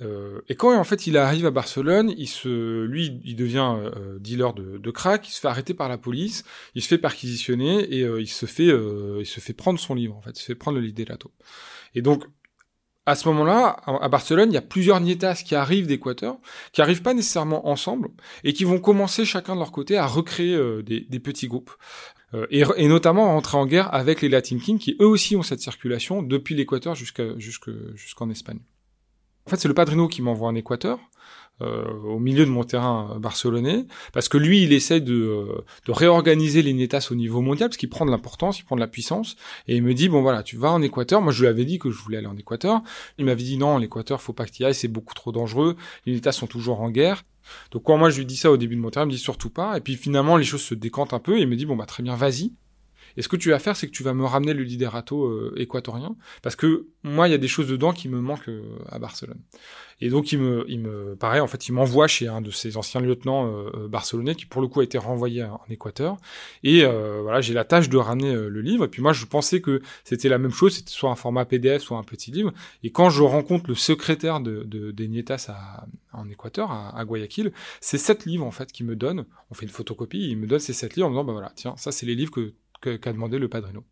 Euh, 0.00 0.40
et 0.48 0.54
quand 0.54 0.76
en 0.76 0.84
fait 0.84 1.06
il 1.06 1.16
arrive 1.16 1.46
à 1.46 1.50
Barcelone, 1.50 2.12
il 2.16 2.28
se, 2.28 2.84
lui, 2.84 3.20
il 3.24 3.36
devient 3.36 3.74
euh, 3.76 4.18
dealer 4.18 4.54
de, 4.54 4.78
de, 4.78 4.90
crack, 4.90 5.28
il 5.28 5.32
se 5.32 5.40
fait 5.40 5.48
arrêter 5.48 5.74
par 5.74 5.88
la 5.88 5.98
police, 5.98 6.44
il 6.74 6.82
se 6.82 6.88
fait 6.88 6.98
perquisitionner 6.98 7.92
et 7.94 8.02
euh, 8.02 8.20
il 8.20 8.28
se 8.28 8.46
fait, 8.46 8.68
il 8.68 9.26
se 9.26 9.40
fait 9.40 9.52
prendre 9.52 9.78
son 9.78 9.94
livre 9.94 10.16
en 10.16 10.22
fait, 10.22 10.38
il 10.38 10.40
se 10.40 10.46
fait 10.46 10.54
prendre 10.54 10.78
le 10.78 10.84
liderato. 10.84 11.32
Et 11.94 12.02
donc 12.02 12.24
à 13.08 13.14
ce 13.14 13.26
moment-là, 13.28 13.80
à 13.86 14.08
Barcelone, 14.10 14.50
il 14.50 14.54
y 14.54 14.58
a 14.58 14.62
plusieurs 14.62 15.00
nietas 15.00 15.42
qui 15.42 15.54
arrivent 15.54 15.86
d'Équateur, 15.86 16.36
qui 16.72 16.82
arrivent 16.82 17.00
pas 17.00 17.14
nécessairement 17.14 17.66
ensemble, 17.66 18.10
et 18.44 18.52
qui 18.52 18.64
vont 18.64 18.80
commencer 18.80 19.24
chacun 19.24 19.54
de 19.54 19.60
leur 19.60 19.72
côté 19.72 19.96
à 19.96 20.06
recréer 20.06 20.54
euh, 20.54 20.82
des, 20.82 21.18
petits 21.18 21.48
groupes. 21.48 21.70
Euh, 22.34 22.46
et, 22.50 22.86
notamment 22.86 23.30
à 23.30 23.32
entrer 23.32 23.56
en 23.56 23.64
guerre 23.64 23.94
avec 23.94 24.20
les 24.20 24.28
Latin 24.28 24.58
Kings, 24.58 24.78
qui 24.78 24.94
eux 25.00 25.06
aussi 25.06 25.36
ont 25.36 25.42
cette 25.42 25.60
circulation 25.60 26.22
depuis 26.22 26.54
l'Équateur 26.54 26.94
jusqu'en 26.94 28.28
Espagne. 28.28 28.60
En 29.48 29.50
fait, 29.50 29.56
c'est 29.56 29.68
le 29.68 29.72
Padrino 29.72 30.08
qui 30.08 30.20
m'envoie 30.20 30.48
en 30.48 30.54
Équateur, 30.54 30.98
euh, 31.62 31.90
au 32.04 32.18
milieu 32.18 32.44
de 32.44 32.50
mon 32.50 32.64
terrain 32.64 33.16
barcelonais, 33.18 33.86
parce 34.12 34.28
que 34.28 34.36
lui, 34.36 34.62
il 34.62 34.74
essaie 34.74 35.00
de, 35.00 35.14
euh, 35.14 35.64
de 35.86 35.92
réorganiser 35.92 36.60
les 36.60 36.74
Netas 36.74 37.08
au 37.10 37.14
niveau 37.14 37.40
mondial, 37.40 37.70
parce 37.70 37.78
qu'il 37.78 37.88
prend 37.88 38.04
de 38.04 38.10
l'importance, 38.10 38.58
il 38.58 38.64
prend 38.64 38.76
de 38.76 38.82
la 38.82 38.88
puissance, 38.88 39.36
et 39.66 39.74
il 39.74 39.82
me 39.82 39.94
dit, 39.94 40.10
bon 40.10 40.20
voilà, 40.20 40.42
tu 40.42 40.58
vas 40.58 40.70
en 40.70 40.82
Équateur, 40.82 41.22
moi 41.22 41.32
je 41.32 41.40
lui 41.40 41.48
avais 41.48 41.64
dit 41.64 41.78
que 41.78 41.90
je 41.90 41.96
voulais 41.96 42.18
aller 42.18 42.26
en 42.26 42.36
Équateur, 42.36 42.82
il 43.16 43.24
m'avait 43.24 43.42
dit, 43.42 43.56
non, 43.56 43.78
l'Équateur, 43.78 44.20
faut 44.20 44.34
pas 44.34 44.44
que 44.44 44.50
tu 44.50 44.64
y 44.64 44.66
ailles, 44.66 44.74
c'est 44.74 44.86
beaucoup 44.86 45.14
trop 45.14 45.32
dangereux, 45.32 45.76
les 46.04 46.12
Netas 46.12 46.32
sont 46.32 46.46
toujours 46.46 46.82
en 46.82 46.90
guerre, 46.90 47.24
donc 47.70 47.84
quand 47.84 47.96
moi 47.96 48.10
je 48.10 48.18
lui 48.18 48.26
dis 48.26 48.36
ça 48.36 48.50
au 48.50 48.58
début 48.58 48.76
de 48.76 48.82
mon 48.82 48.90
terrain, 48.90 49.06
il 49.06 49.08
me 49.08 49.12
dit 49.12 49.18
surtout 49.18 49.48
pas, 49.48 49.78
et 49.78 49.80
puis 49.80 49.96
finalement 49.96 50.36
les 50.36 50.44
choses 50.44 50.60
se 50.60 50.74
décantent 50.74 51.14
un 51.14 51.20
peu, 51.20 51.38
et 51.38 51.40
il 51.40 51.48
me 51.48 51.56
dit, 51.56 51.64
bon 51.64 51.74
bah 51.74 51.86
très 51.86 52.02
bien, 52.02 52.16
vas-y, 52.16 52.52
et 53.18 53.22
ce 53.22 53.26
que 53.26 53.36
tu 53.36 53.50
vas 53.50 53.58
faire, 53.58 53.76
c'est 53.76 53.88
que 53.88 53.92
tu 53.92 54.04
vas 54.04 54.14
me 54.14 54.24
ramener 54.24 54.54
le 54.54 54.62
liderato 54.62 55.24
euh, 55.24 55.52
équatorien, 55.56 56.14
parce 56.40 56.54
que 56.54 56.86
moi, 57.02 57.26
il 57.26 57.32
y 57.32 57.34
a 57.34 57.38
des 57.38 57.48
choses 57.48 57.66
dedans 57.66 57.92
qui 57.92 58.08
me 58.08 58.20
manquent 58.20 58.48
euh, 58.48 58.78
à 58.88 59.00
Barcelone. 59.00 59.40
Et 60.00 60.08
donc, 60.08 60.30
il 60.30 60.38
me, 60.38 60.64
il 60.68 60.78
me, 60.78 61.16
pareil, 61.16 61.40
en 61.40 61.48
fait, 61.48 61.66
il 61.66 61.72
m'envoie 61.72 62.06
chez 62.06 62.28
un 62.28 62.40
de 62.40 62.52
ses 62.52 62.76
anciens 62.76 63.00
lieutenants 63.00 63.52
euh, 63.52 63.88
barcelonais, 63.88 64.36
qui 64.36 64.46
pour 64.46 64.62
le 64.62 64.68
coup 64.68 64.78
a 64.78 64.84
été 64.84 64.98
renvoyé 64.98 65.42
en 65.42 65.60
Équateur. 65.68 66.16
Et 66.62 66.84
voilà, 66.84 67.40
j'ai 67.40 67.54
la 67.54 67.64
tâche 67.64 67.88
de 67.88 67.96
ramener 67.96 68.32
le 68.32 68.60
livre. 68.60 68.84
Et 68.84 68.88
puis 68.88 69.02
moi, 69.02 69.12
je 69.12 69.24
pensais 69.24 69.60
que 69.60 69.82
c'était 70.04 70.28
la 70.28 70.38
même 70.38 70.52
chose, 70.52 70.76
c'était 70.76 70.92
soit 70.92 71.10
un 71.10 71.16
format 71.16 71.44
PDF, 71.44 71.82
soit 71.82 71.98
un 71.98 72.04
petit 72.04 72.30
livre. 72.30 72.52
Et 72.84 72.92
quand 72.92 73.10
je 73.10 73.24
rencontre 73.24 73.64
le 73.66 73.74
secrétaire 73.74 74.38
de, 74.38 74.62
de 74.62 74.94
en 76.12 76.28
Équateur, 76.30 76.70
à, 76.70 76.96
à 76.96 77.04
Guayaquil, 77.04 77.50
c'est 77.80 77.98
sept 77.98 78.26
livres 78.26 78.46
en 78.46 78.52
fait 78.52 78.70
qui 78.70 78.84
me 78.84 78.94
donne. 78.94 79.24
On 79.50 79.54
fait 79.54 79.66
une 79.66 79.72
photocopie, 79.72 80.30
il 80.30 80.36
me 80.36 80.46
donne 80.46 80.60
ces 80.60 80.72
sept 80.72 80.94
livres 80.94 81.08
en 81.08 81.10
me 81.10 81.14
disant, 81.16 81.24
bah 81.24 81.32
voilà, 81.32 81.52
tiens, 81.56 81.74
ça 81.76 81.90
c'est 81.90 82.06
les 82.06 82.14
livres 82.14 82.30
que 82.30 82.54
qu'a 82.80 82.98
qu 82.98 83.12
demandé 83.12 83.38
le 83.38 83.48
padrino. 83.48 83.84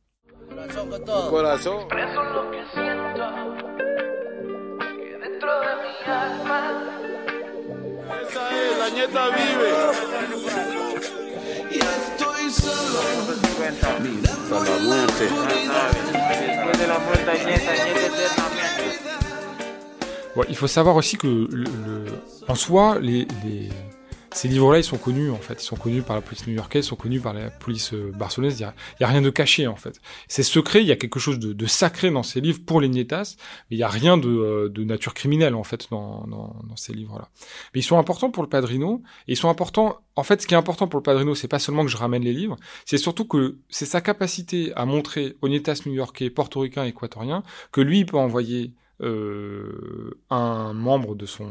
il 20.48 20.56
faut 20.56 20.66
savoir 20.66 20.96
aussi 20.96 21.16
que, 21.16 21.48
en 22.48 22.54
soi, 22.54 22.98
les, 23.00 23.26
ces 24.36 24.48
livres-là, 24.48 24.78
ils 24.78 24.84
sont 24.84 24.98
connus, 24.98 25.30
en 25.30 25.38
fait. 25.38 25.62
Ils 25.62 25.64
sont 25.64 25.76
connus 25.76 26.02
par 26.02 26.14
la 26.14 26.20
police 26.20 26.46
new-yorkaise, 26.46 26.84
ils 26.84 26.88
sont 26.88 26.96
connus 26.96 27.20
par 27.20 27.32
la 27.32 27.48
police 27.48 27.94
euh, 27.94 28.12
barcelonaise. 28.12 28.60
Il 28.60 28.70
n'y 29.00 29.06
a, 29.06 29.08
rien 29.08 29.22
de 29.22 29.30
caché, 29.30 29.66
en 29.66 29.76
fait. 29.76 29.98
C'est 30.28 30.42
secret, 30.42 30.82
il 30.82 30.86
y 30.86 30.92
a 30.92 30.96
quelque 30.96 31.18
chose 31.18 31.38
de, 31.38 31.66
sacré 31.66 32.10
dans 32.10 32.22
ces 32.22 32.42
livres 32.42 32.60
pour 32.64 32.82
les 32.82 32.90
Nietas, 32.90 33.36
mais 33.70 33.76
il 33.76 33.78
n'y 33.78 33.82
a 33.82 33.88
rien 33.88 34.20
euh, 34.20 34.68
de, 34.68 34.84
nature 34.84 35.14
criminelle, 35.14 35.54
en 35.54 35.64
fait, 35.64 35.88
dans, 35.90 36.26
ces 36.76 36.92
livres-là. 36.92 37.30
Mais 37.72 37.80
ils 37.80 37.84
sont 37.84 37.98
importants 37.98 38.30
pour 38.30 38.42
le 38.42 38.48
Padrino, 38.50 39.02
et 39.26 39.32
ils 39.32 39.36
sont 39.36 39.48
importants... 39.48 40.00
En 40.16 40.22
fait, 40.22 40.42
ce 40.42 40.46
qui 40.46 40.52
est 40.52 40.58
important 40.58 40.86
pour 40.86 40.98
le 40.98 41.02
Padrino, 41.02 41.34
c'est 41.34 41.48
pas 41.48 41.58
seulement 41.58 41.84
que 41.84 41.90
je 41.90 41.96
ramène 41.96 42.22
les 42.22 42.34
livres, 42.34 42.56
c'est 42.84 42.98
surtout 42.98 43.26
que 43.26 43.56
c'est 43.70 43.86
sa 43.86 44.02
capacité 44.02 44.72
à 44.74 44.84
montrer 44.84 45.36
aux 45.40 45.48
Nietas 45.48 45.82
new-yorkais, 45.86 46.28
portoricains, 46.28 46.84
équatoriens, 46.84 47.42
que 47.72 47.80
lui, 47.80 48.00
il 48.00 48.06
peut 48.06 48.18
envoyer 48.18 48.74
euh, 49.02 50.18
un 50.30 50.72
membre 50.72 51.14
de 51.14 51.26
son 51.26 51.48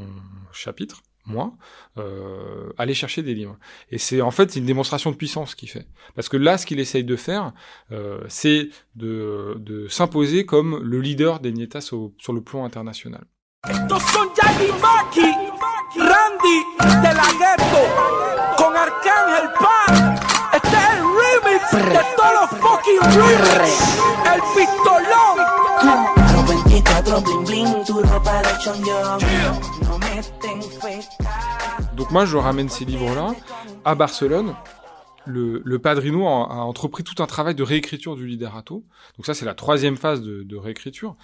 chapitre, 0.51 1.01
moi, 1.25 1.53
euh, 1.97 2.71
aller 2.77 2.93
chercher 2.93 3.23
des 3.23 3.33
livres. 3.33 3.57
Et 3.89 3.97
c'est 3.97 4.21
en 4.21 4.31
fait 4.31 4.55
une 4.55 4.65
démonstration 4.65 5.11
de 5.11 5.15
puissance 5.15 5.55
qu'il 5.55 5.69
fait. 5.69 5.87
Parce 6.15 6.29
que 6.29 6.37
là, 6.37 6.57
ce 6.57 6.65
qu'il 6.65 6.79
essaye 6.79 7.03
de 7.03 7.15
faire, 7.15 7.51
euh, 7.91 8.21
c'est 8.27 8.69
de, 8.95 9.55
de 9.59 9.87
s'imposer 9.87 10.45
comme 10.45 10.81
le 10.83 10.99
leader 10.99 11.39
des 11.39 11.51
Nietas 11.51 11.81
sur 11.81 12.33
le 12.33 12.41
plan 12.41 12.65
international. 12.65 13.25
Donc 31.95 32.11
moi, 32.11 32.25
je 32.25 32.37
ramène 32.37 32.69
ces 32.69 32.85
livres-là 32.85 33.35
à 33.83 33.95
Barcelone. 33.95 34.55
Le, 35.25 35.77
Padrino 35.77 36.27
a, 36.27 36.63
entrepris 36.63 37.03
tout 37.03 37.21
un 37.23 37.25
travail 37.25 37.55
de 37.55 37.63
réécriture 37.63 38.15
du 38.15 38.27
Liderato. 38.27 38.85
Donc 39.17 39.25
ça, 39.25 39.33
c'est 39.33 39.45
la 39.45 39.55
troisième 39.55 39.97
phase 39.97 40.21
de, 40.21 40.55
réécriture 40.55 41.15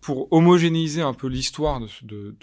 pour 0.00 0.32
homogénéiser 0.32 1.02
un 1.02 1.14
peu 1.14 1.26
l'histoire 1.26 1.80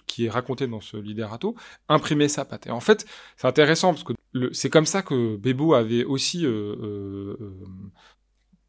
qui 0.06 0.26
est 0.26 0.30
racontée 0.30 0.67
dans 0.67 0.82
ce 0.82 0.97
Liderato, 0.97 1.56
imprimer 1.88 2.28
sa 2.28 2.43
patte. 2.43 2.67
Et 2.67 2.71
en 2.71 2.82
fait, 2.82 3.06
c'est 3.38 3.47
intéressant 3.47 3.93
parce 3.93 4.04
que 4.04 4.13
c'est 4.52 4.69
comme 4.69 4.86
ça 4.86 5.02
que 5.02 5.38
Bebo 5.38 5.73
avait 5.73 6.04
aussi 6.04 6.45
euh, 6.45 6.50
euh, 6.50 7.38
euh, 7.39 7.56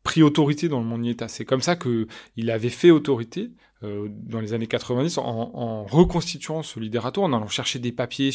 pris 0.04 0.22
autorité 0.22 0.68
dans 0.68 0.78
le 0.78 0.86
monde 0.86 1.00
Nieta. 1.00 1.26
C'est 1.26 1.44
comme 1.44 1.60
ça 1.60 1.74
que 1.74 2.06
il 2.36 2.50
avait 2.50 2.68
fait 2.68 2.92
autorité 2.92 3.50
euh, 3.84 4.08
dans 4.10 4.40
les 4.40 4.52
années 4.54 4.66
90 4.66 5.18
en, 5.18 5.24
en, 5.24 5.84
reconstituant 5.84 6.62
ce 6.62 6.80
liderato, 6.80 7.22
en 7.22 7.32
allant 7.32 7.48
chercher 7.48 7.78
des 7.78 7.92
papiers 7.92 8.32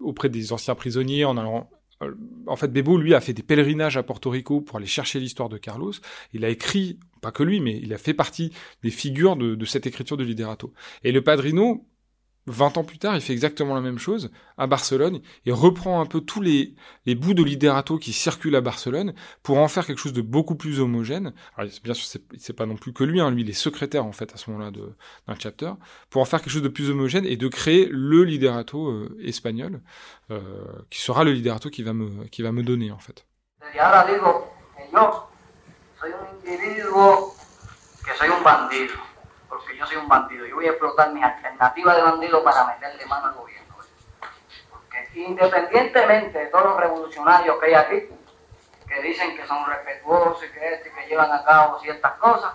auprès 0.00 0.28
des 0.28 0.52
anciens 0.52 0.74
prisonniers, 0.74 1.24
en 1.24 1.36
allant 1.36 1.70
euh, 2.02 2.14
en 2.46 2.56
fait, 2.56 2.68
Bebo, 2.68 2.96
lui, 2.96 3.14
a 3.14 3.20
fait 3.20 3.32
des 3.32 3.42
pèlerinages 3.42 3.96
à 3.96 4.02
Porto 4.02 4.30
Rico 4.30 4.60
pour 4.60 4.76
aller 4.78 4.86
chercher 4.86 5.20
l'histoire 5.20 5.48
de 5.48 5.58
Carlos. 5.58 5.92
Il 6.32 6.44
a 6.44 6.48
écrit, 6.48 6.98
pas 7.20 7.30
que 7.30 7.42
lui, 7.42 7.60
mais 7.60 7.78
il 7.82 7.92
a 7.92 7.98
fait 7.98 8.14
partie 8.14 8.52
des 8.82 8.90
figures 8.90 9.36
de, 9.36 9.54
de 9.54 9.64
cette 9.64 9.86
écriture 9.86 10.16
de 10.16 10.24
Liderato. 10.24 10.72
Et 11.04 11.12
le 11.12 11.22
Padrino, 11.22 11.86
20 12.46 12.78
ans 12.78 12.84
plus 12.84 12.98
tard, 12.98 13.14
il 13.14 13.20
fait 13.20 13.32
exactement 13.32 13.74
la 13.74 13.80
même 13.80 13.98
chose 13.98 14.30
à 14.58 14.66
Barcelone 14.66 15.20
et 15.46 15.52
reprend 15.52 16.00
un 16.00 16.06
peu 16.06 16.20
tous 16.20 16.40
les, 16.40 16.74
les 17.06 17.14
bouts 17.14 17.34
de 17.34 17.42
l'idérato 17.42 17.98
qui 17.98 18.12
circulent 18.12 18.56
à 18.56 18.60
Barcelone 18.60 19.14
pour 19.42 19.58
en 19.58 19.68
faire 19.68 19.86
quelque 19.86 19.98
chose 19.98 20.12
de 20.12 20.22
beaucoup 20.22 20.54
plus 20.54 20.80
homogène. 20.80 21.32
Bien 21.84 21.94
sûr, 21.94 22.20
c'est 22.38 22.52
pas 22.52 22.66
non 22.66 22.76
plus 22.76 22.92
que 22.92 23.04
lui, 23.04 23.20
hein, 23.20 23.30
lui, 23.30 23.42
il 23.42 23.50
est 23.50 23.54
secrétaire 23.54 24.04
en 24.04 24.12
fait 24.12 24.32
à 24.34 24.36
ce 24.36 24.50
moment-là 24.50 24.70
d'un 24.70 25.34
chapter, 25.38 25.72
pour 26.08 26.22
en 26.22 26.24
faire 26.24 26.40
quelque 26.40 26.52
chose 26.52 26.62
de 26.62 26.68
plus 26.68 26.90
homogène 26.90 27.24
et 27.24 27.36
de 27.36 27.48
créer 27.48 27.88
le 27.90 28.24
liderato 28.24 28.88
euh, 28.88 29.16
espagnol 29.22 29.80
euh, 30.30 30.40
qui 30.90 31.00
sera 31.00 31.24
le 31.24 31.32
liderato 31.32 31.70
qui 31.70 31.82
va 31.82 31.92
me, 31.92 32.24
qui 32.28 32.42
va 32.42 32.52
me 32.52 32.62
donner 32.62 32.90
en 32.90 32.98
fait. 32.98 33.26
Porque 39.50 39.76
yo 39.76 39.84
soy 39.84 39.96
un 39.96 40.08
bandido. 40.08 40.46
Yo 40.46 40.54
voy 40.54 40.66
a 40.66 40.70
explotar 40.70 41.12
mis 41.12 41.22
alternativas 41.22 41.96
de 41.96 42.02
bandido 42.02 42.42
para 42.42 42.64
meterle 42.64 43.04
mano 43.06 43.26
al 43.26 43.34
gobierno. 43.34 43.74
Porque 44.70 45.08
independientemente 45.14 46.38
de 46.38 46.46
todos 46.46 46.64
los 46.64 46.76
revolucionarios 46.76 47.58
que 47.58 47.66
hay 47.66 47.74
aquí, 47.74 48.08
que 48.88 49.02
dicen 49.02 49.36
que 49.36 49.46
son 49.46 49.66
respetuosos 49.66 50.42
y 50.44 50.52
que, 50.52 50.74
este, 50.74 50.92
que 50.92 51.06
llevan 51.06 51.32
a 51.32 51.44
cabo 51.44 51.80
ciertas 51.80 52.12
cosas, 52.14 52.54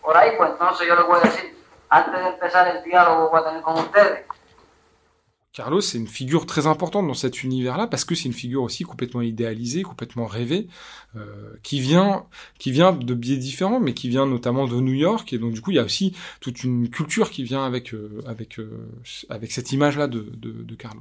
por 0.00 0.16
ahí 0.16 0.34
pues 0.36 0.50
entonces 0.50 0.86
yo 0.86 0.94
les 0.94 1.06
voy 1.06 1.18
a 1.18 1.22
decir, 1.22 1.64
antes 1.88 2.22
de 2.22 2.28
empezar 2.28 2.68
el 2.68 2.82
diálogo 2.82 3.26
que 3.26 3.36
voy 3.36 3.40
a 3.40 3.48
tener 3.48 3.62
con 3.62 3.74
ustedes, 3.74 4.26
Carlos, 5.56 5.80
c'est 5.80 5.96
une 5.96 6.06
figure 6.06 6.44
très 6.44 6.66
importante 6.66 7.06
dans 7.06 7.14
cet 7.14 7.42
univers-là 7.42 7.86
parce 7.86 8.04
que 8.04 8.14
c'est 8.14 8.26
une 8.26 8.34
figure 8.34 8.62
aussi 8.62 8.84
complètement 8.84 9.22
idéalisée, 9.22 9.80
complètement 9.84 10.26
rêvée, 10.26 10.66
euh, 11.16 11.24
qui 11.62 11.80
vient, 11.80 12.26
qui 12.58 12.72
vient 12.72 12.92
de 12.92 13.14
biais 13.14 13.38
différents, 13.38 13.80
mais 13.80 13.94
qui 13.94 14.10
vient 14.10 14.26
notamment 14.26 14.66
de 14.66 14.78
New 14.78 14.92
York. 14.92 15.32
Et 15.32 15.38
donc 15.38 15.54
du 15.54 15.62
coup, 15.62 15.70
il 15.70 15.76
y 15.76 15.78
a 15.78 15.84
aussi 15.84 16.14
toute 16.40 16.62
une 16.62 16.90
culture 16.90 17.30
qui 17.30 17.42
vient 17.42 17.64
avec 17.64 17.94
euh, 17.94 18.20
avec 18.26 18.58
euh, 18.58 18.86
avec 19.30 19.50
cette 19.50 19.72
image-là 19.72 20.08
de, 20.08 20.30
de, 20.36 20.52
de, 20.62 20.74
Carlos. 20.74 21.00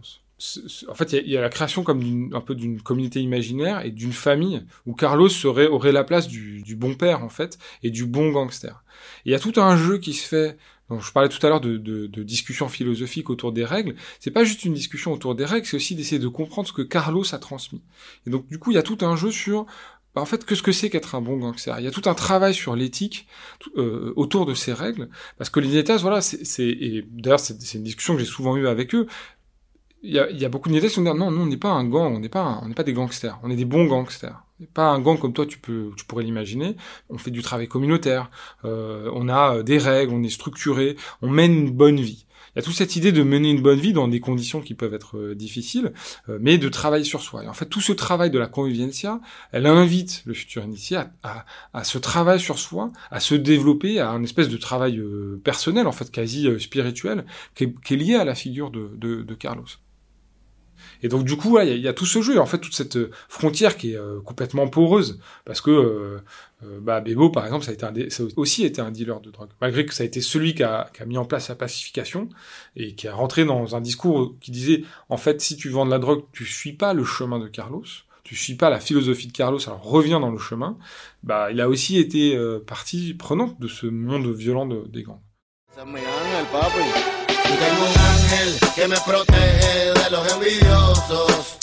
En 0.88 0.96
fait, 0.96 1.12
il 1.12 1.30
y, 1.30 1.36
a, 1.36 1.42
la 1.42 1.50
création 1.50 1.84
comme 1.84 2.30
un 2.34 2.42
peu 2.42 2.56
d'une 2.56 2.82
communauté 2.82 3.20
imaginaire 3.20 3.86
et 3.86 3.92
d'une 3.92 4.14
famille 4.14 4.64
où 4.86 4.94
Carlos 4.94 5.28
serait 5.28 5.68
aurait 5.68 5.92
la 5.92 6.06
place 6.06 6.30
du, 6.30 6.62
du 6.62 6.78
bon 6.78 6.96
père 6.96 7.26
en 7.26 7.30
fait 7.30 7.60
et 7.84 7.92
du 7.92 8.06
bon 8.06 8.32
gangster. 8.32 8.86
Il 9.26 9.34
y 9.34 9.36
a 9.36 9.40
tout 9.40 9.54
un 9.58 9.76
jeu 9.76 9.98
qui 9.98 10.14
se 10.14 10.26
fait 10.26 10.58
donc, 10.90 11.02
je 11.02 11.12
parlais 11.12 11.30
tout 11.30 11.44
à 11.46 11.50
l'heure 11.50 11.62
de, 11.62 11.78
de, 11.78 12.06
de 12.06 12.24
discussion 12.24 12.70
philosophique 12.70 13.30
autour 13.32 13.52
des 13.52 13.66
règles. 13.66 13.96
C'est 14.20 14.32
pas 14.32 14.44
juste 14.44 14.66
une 14.66 14.74
discussion 14.74 15.12
autour 15.14 15.34
des 15.34 15.46
règles, 15.46 15.66
c'est 15.66 15.78
aussi 15.78 15.96
d'essayer 15.96 16.20
de 16.20 16.28
comprendre 16.28 16.68
ce 16.68 16.74
que 16.74 16.84
Carlos 16.84 17.24
a 17.34 17.40
transmis. 17.40 17.82
Et 18.28 18.30
donc, 18.30 18.48
du 18.48 18.60
coup, 18.60 18.72
il 18.72 18.76
y 18.76 18.78
a 18.78 18.84
tout 18.84 19.00
un 19.02 19.16
jeu 19.16 19.32
sur 19.32 19.66
bah, 20.14 20.22
en 20.22 20.26
fait, 20.26 20.46
que 20.46 20.56
ce 20.56 20.64
que 20.64 20.72
c'est 20.72 20.90
qu'être 20.90 21.16
un 21.16 21.22
bon 21.22 21.38
gangster? 21.38 21.78
Il 21.80 21.84
y 21.84 21.88
a 21.88 21.92
tout 21.92 22.04
un 22.06 22.14
travail 22.14 22.54
sur 22.54 22.76
l'éthique 22.76 23.28
euh, 23.78 24.14
autour 24.16 24.46
de 24.46 24.54
ces 24.54 24.72
règles, 24.72 25.10
parce 25.38 25.50
que 25.50 25.60
les 25.60 25.68
Nietas, 25.68 25.98
voilà, 25.98 26.22
c'est, 26.22 27.04
d'ailleurs, 27.12 27.40
c'est, 27.40 27.74
une 27.74 27.84
discussion 27.84 28.14
que 28.14 28.22
j'ai 28.22 28.26
souvent 28.26 28.56
eue 28.56 28.68
avec 28.68 28.96
eux. 28.96 29.08
Il 30.04 30.14
y 30.14 30.20
a, 30.20 30.30
y 30.32 30.46
a 30.46 30.50
beaucoup 30.50 30.70
de 30.70 30.74
Nietas 30.74 30.88
qui 30.88 30.94
sont 30.94 31.02
non, 31.02 31.32
nous, 31.32 31.42
on 31.42 31.48
n'est 31.48 31.58
pas 31.58 31.72
un 31.72 31.84
gang, 31.84 32.16
on 32.16 32.20
n'est 32.20 32.30
pas, 32.30 32.60
on 32.62 32.70
n'est 32.70 32.76
pas 32.76 32.84
des 32.84 32.94
gangsters, 32.94 33.38
on 33.44 33.52
est 33.52 33.56
des 33.58 33.66
bons 33.66 33.86
gangsters 33.86 34.45
pas 34.74 34.88
un 34.88 35.00
gang 35.00 35.20
comme 35.20 35.34
toi 35.34 35.46
tu 35.46 35.60
peux 35.60 35.92
tu 35.98 36.06
pourrais 36.06 36.24
l'imaginer. 36.24 36.76
On 37.10 37.18
fait 37.18 37.32
du 37.32 37.42
travail 37.42 37.68
communautaire. 37.68 38.30
Euh, 38.64 39.10
on 39.14 39.28
a 39.28 39.58
euh, 39.58 39.64
des 39.64 39.78
règles 39.78 40.14
on 40.14 40.24
est 40.24 40.30
structuré 40.30 40.96
on 41.22 41.30
mène 41.30 41.54
une 41.54 41.72
bonne 41.72 42.00
vie. 42.00 42.26
Il 42.56 42.60
y 42.60 42.62
a 42.62 42.64
toute 42.64 42.76
cette 42.76 42.96
idée 42.96 43.12
de 43.12 43.22
mener 43.22 43.50
une 43.50 43.62
bonne 43.62 43.80
vie 43.80 43.92
dans 43.92 44.08
des 44.08 44.22
conditions 44.22 44.62
qui 44.62 44.76
peuvent 44.76 44.94
être 44.94 45.18
euh, 45.18 45.36
difficiles 45.36 45.92
mais 46.28 46.58
de 46.58 46.70
travailler 46.70 47.04
sur 47.04 47.22
soi. 47.22 47.44
Et 47.44 47.48
en 47.48 47.54
fait 47.54 47.66
tout 47.66 47.82
ce 47.82 47.92
travail 47.92 48.32
de 48.32 48.40
la 48.40 48.48
conviviencia 48.48 49.20
elle 49.52 49.66
invite 49.66 50.24
le 50.26 50.34
futur 50.34 50.64
initié 50.64 50.98
à, 50.98 51.12
à, 51.24 51.46
à 51.74 51.84
ce 51.84 51.98
travail 51.98 52.40
sur 52.40 52.58
soi 52.58 52.92
à 53.12 53.20
se 53.20 53.36
développer 53.36 54.00
à 54.00 54.10
un 54.10 54.24
espèce 54.24 54.48
de 54.48 54.58
travail 54.58 55.02
personnel 55.44 55.88
en 55.88 55.92
fait 55.92 56.10
quasi 56.12 56.48
spirituel 56.60 57.26
qui 57.56 57.66
est, 57.66 57.82
qui 57.82 57.96
est, 57.96 57.98
lié 57.98 58.16
à 58.16 58.24
la 58.24 58.36
figure 58.36 58.72
de, 58.72 58.92
de, 58.96 59.22
de 59.22 59.34
Carlos 59.34 59.66
et 61.02 61.08
donc 61.08 61.26
du 61.26 61.36
coup, 61.38 61.60
il 61.60 61.78
y, 61.78 61.88
a 61.88 61.94
tout 61.94 62.06
ce 62.06 62.22
jeu, 62.22 62.40
en 62.40 62.46
fait 62.46 62.58
toute 62.58 62.74
cette 62.74 62.96
euh, 62.96 63.12
frontière 63.30 63.78
qui 63.78 63.94
est 63.94 63.98
euh, 63.98 64.20
complètement 64.22 64.68
poreuse, 64.68 65.20
parce 65.46 65.62
que 65.62 65.72
euh, 65.72 66.20
bah, 66.82 67.02
Bebo, 67.02 67.30
par 67.30 67.46
exemple, 67.46 67.66
ça 67.66 67.72
a, 67.72 67.92
aussi 68.38 68.66
été 68.66 68.82
un 68.82 68.92
dealer 68.92 69.20
de 69.22 69.32
drogue, 69.32 69.50
malgré 69.62 69.86
que 69.86 69.94
ça 69.94 70.04
a 70.04 70.06
été 70.06 70.22
celui 70.22 70.56
qui 70.56 70.64
a, 70.64 70.90
mis 71.06 71.18
en 71.18 71.26
place 71.26 71.50
la 71.50 71.56
pacification 71.56 72.30
et 72.76 72.96
qui 72.96 73.08
a 73.08 73.14
rentré 73.14 73.46
dans 73.46 73.76
un 73.76 73.82
discours 73.82 74.36
qui 74.40 74.52
disait, 74.52 74.84
en 75.10 75.18
fait, 75.18 75.42
si 75.42 75.58
tu 75.58 75.70
vends 75.70 75.86
de 75.86 75.92
la 75.92 76.00
drogue, 76.00 76.24
tu 76.32 76.46
suis 76.46 76.74
pas 76.74 76.94
le 76.94 77.04
chemin 77.04 77.40
de 77.40 77.48
Carlos, 77.48 77.84
tu 78.24 78.36
suis 78.36 78.56
pas 78.56 78.70
la 78.70 78.80
philosophie 78.80 79.28
de 79.28 79.34
Carlos, 79.34 79.60
alors 79.68 79.84
reviens 79.84 80.20
dans 80.20 80.32
le 80.32 80.40
chemin. 80.40 80.78
Bah, 81.22 81.52
il 81.52 81.62
a 81.62 81.70
aussi 81.70 82.00
été 82.00 82.36
partie 82.66 83.14
prenante 83.14 83.60
de 83.60 83.68
ce 83.68 83.86
monde 83.86 84.28
violent 84.34 84.66
de, 84.66 84.88
des 84.88 85.04
gangs. 85.04 85.22
Tengo 87.48 87.84
un 87.86 88.00
ángel 88.00 88.60
que 88.76 88.88
me 88.88 88.98
protege 89.02 89.94
de 89.94 90.10
los 90.10 90.34
envidiosos. 90.34 91.58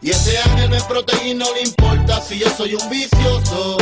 Y 0.00 0.10
ese 0.10 0.38
ángel 0.38 0.70
me 0.70 0.80
protege 0.82 1.28
y 1.28 1.34
no 1.34 1.46
le 1.54 1.62
importa 1.62 2.20
si 2.20 2.38
yo 2.38 2.48
soy 2.50 2.74
un 2.74 2.90
vicioso. 2.90 3.76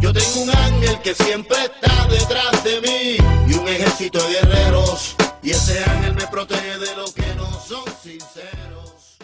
Yo 0.00 0.12
tengo 0.12 0.42
un 0.42 0.50
ángel 0.50 1.00
que 1.00 1.14
siempre 1.14 1.56
está 1.64 2.06
detrás 2.08 2.62
de 2.64 2.80
mí 2.82 3.16
y 3.48 3.54
un 3.54 3.66
ejército 3.66 4.18
de 4.22 4.34
guerreros. 4.34 5.16
Y 5.42 5.50
ese 5.50 5.82
ángel 5.84 6.14
me 6.14 6.26
protege 6.26 6.78
de 6.78 6.96
los 6.96 7.12
que 7.12 7.34
no 7.36 7.50
son 7.60 7.84
sinceros. 8.02 9.18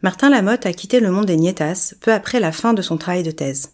Martin 0.00 0.28
Lamotte 0.28 0.66
a 0.66 0.72
quitté 0.74 1.00
le 1.00 1.10
monde 1.10 1.26
des 1.26 1.38
Nietas 1.38 1.94
peu 2.00 2.12
après 2.12 2.38
la 2.40 2.52
fin 2.52 2.74
de 2.74 2.82
son 2.82 2.98
travail 2.98 3.22
de 3.22 3.30
thèse. 3.30 3.70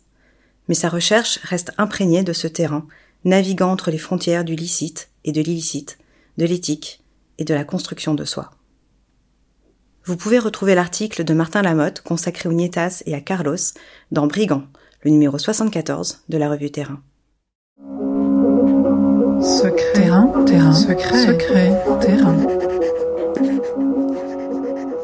Mais 0.68 0.76
sa 0.76 0.88
recherche 0.88 1.40
reste 1.42 1.72
imprégnée 1.76 2.22
de 2.22 2.32
ce 2.32 2.46
terrain 2.46 2.86
naviguant 3.24 3.70
entre 3.70 3.90
les 3.90 3.98
frontières 3.98 4.44
du 4.44 4.54
licite 4.54 5.10
et 5.24 5.32
de 5.32 5.40
l'illicite, 5.40 5.98
de 6.38 6.46
l'éthique 6.46 7.02
et 7.38 7.44
de 7.44 7.54
la 7.54 7.64
construction 7.64 8.14
de 8.14 8.24
soi. 8.24 8.50
Vous 10.04 10.16
pouvez 10.16 10.38
retrouver 10.38 10.74
l'article 10.74 11.24
de 11.24 11.34
Martin 11.34 11.62
Lamotte 11.62 12.00
consacré 12.00 12.48
aux 12.48 12.52
Nietas 12.52 13.02
et 13.06 13.14
à 13.14 13.20
Carlos 13.20 13.56
dans 14.10 14.26
Brigand, 14.26 14.64
le 15.02 15.10
numéro 15.10 15.38
74 15.38 16.20
de 16.28 16.38
la 16.38 16.48
revue 16.48 16.70
Terrain. 16.70 17.02
Secret, 19.42 19.92
terrain, 19.94 20.44
terrain, 20.44 20.72
secret, 20.72 21.26
secret, 21.26 21.72
terrain. 22.00 22.36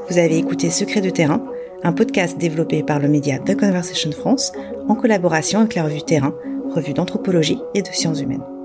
Vous 0.09 0.19
avez 0.19 0.39
écouté 0.39 0.71
Secret 0.71 1.01
de 1.01 1.11
terrain, 1.11 1.43
un 1.83 1.93
podcast 1.93 2.39
développé 2.39 2.83
par 2.83 2.99
le 2.99 3.09
média 3.09 3.39
The 3.39 3.59
Conversation 3.59 4.13
France 4.13 4.53
en 4.89 4.95
collaboration 4.95 5.61
avec 5.61 5.75
la 5.75 5.85
revue 5.85 6.03
Terrain, 6.03 6.35
revue 6.77 6.93
d'anthropologie 6.93 7.59
et 7.75 7.83
de 7.83 7.89
sciences 7.89 8.21
humaines. 8.21 8.56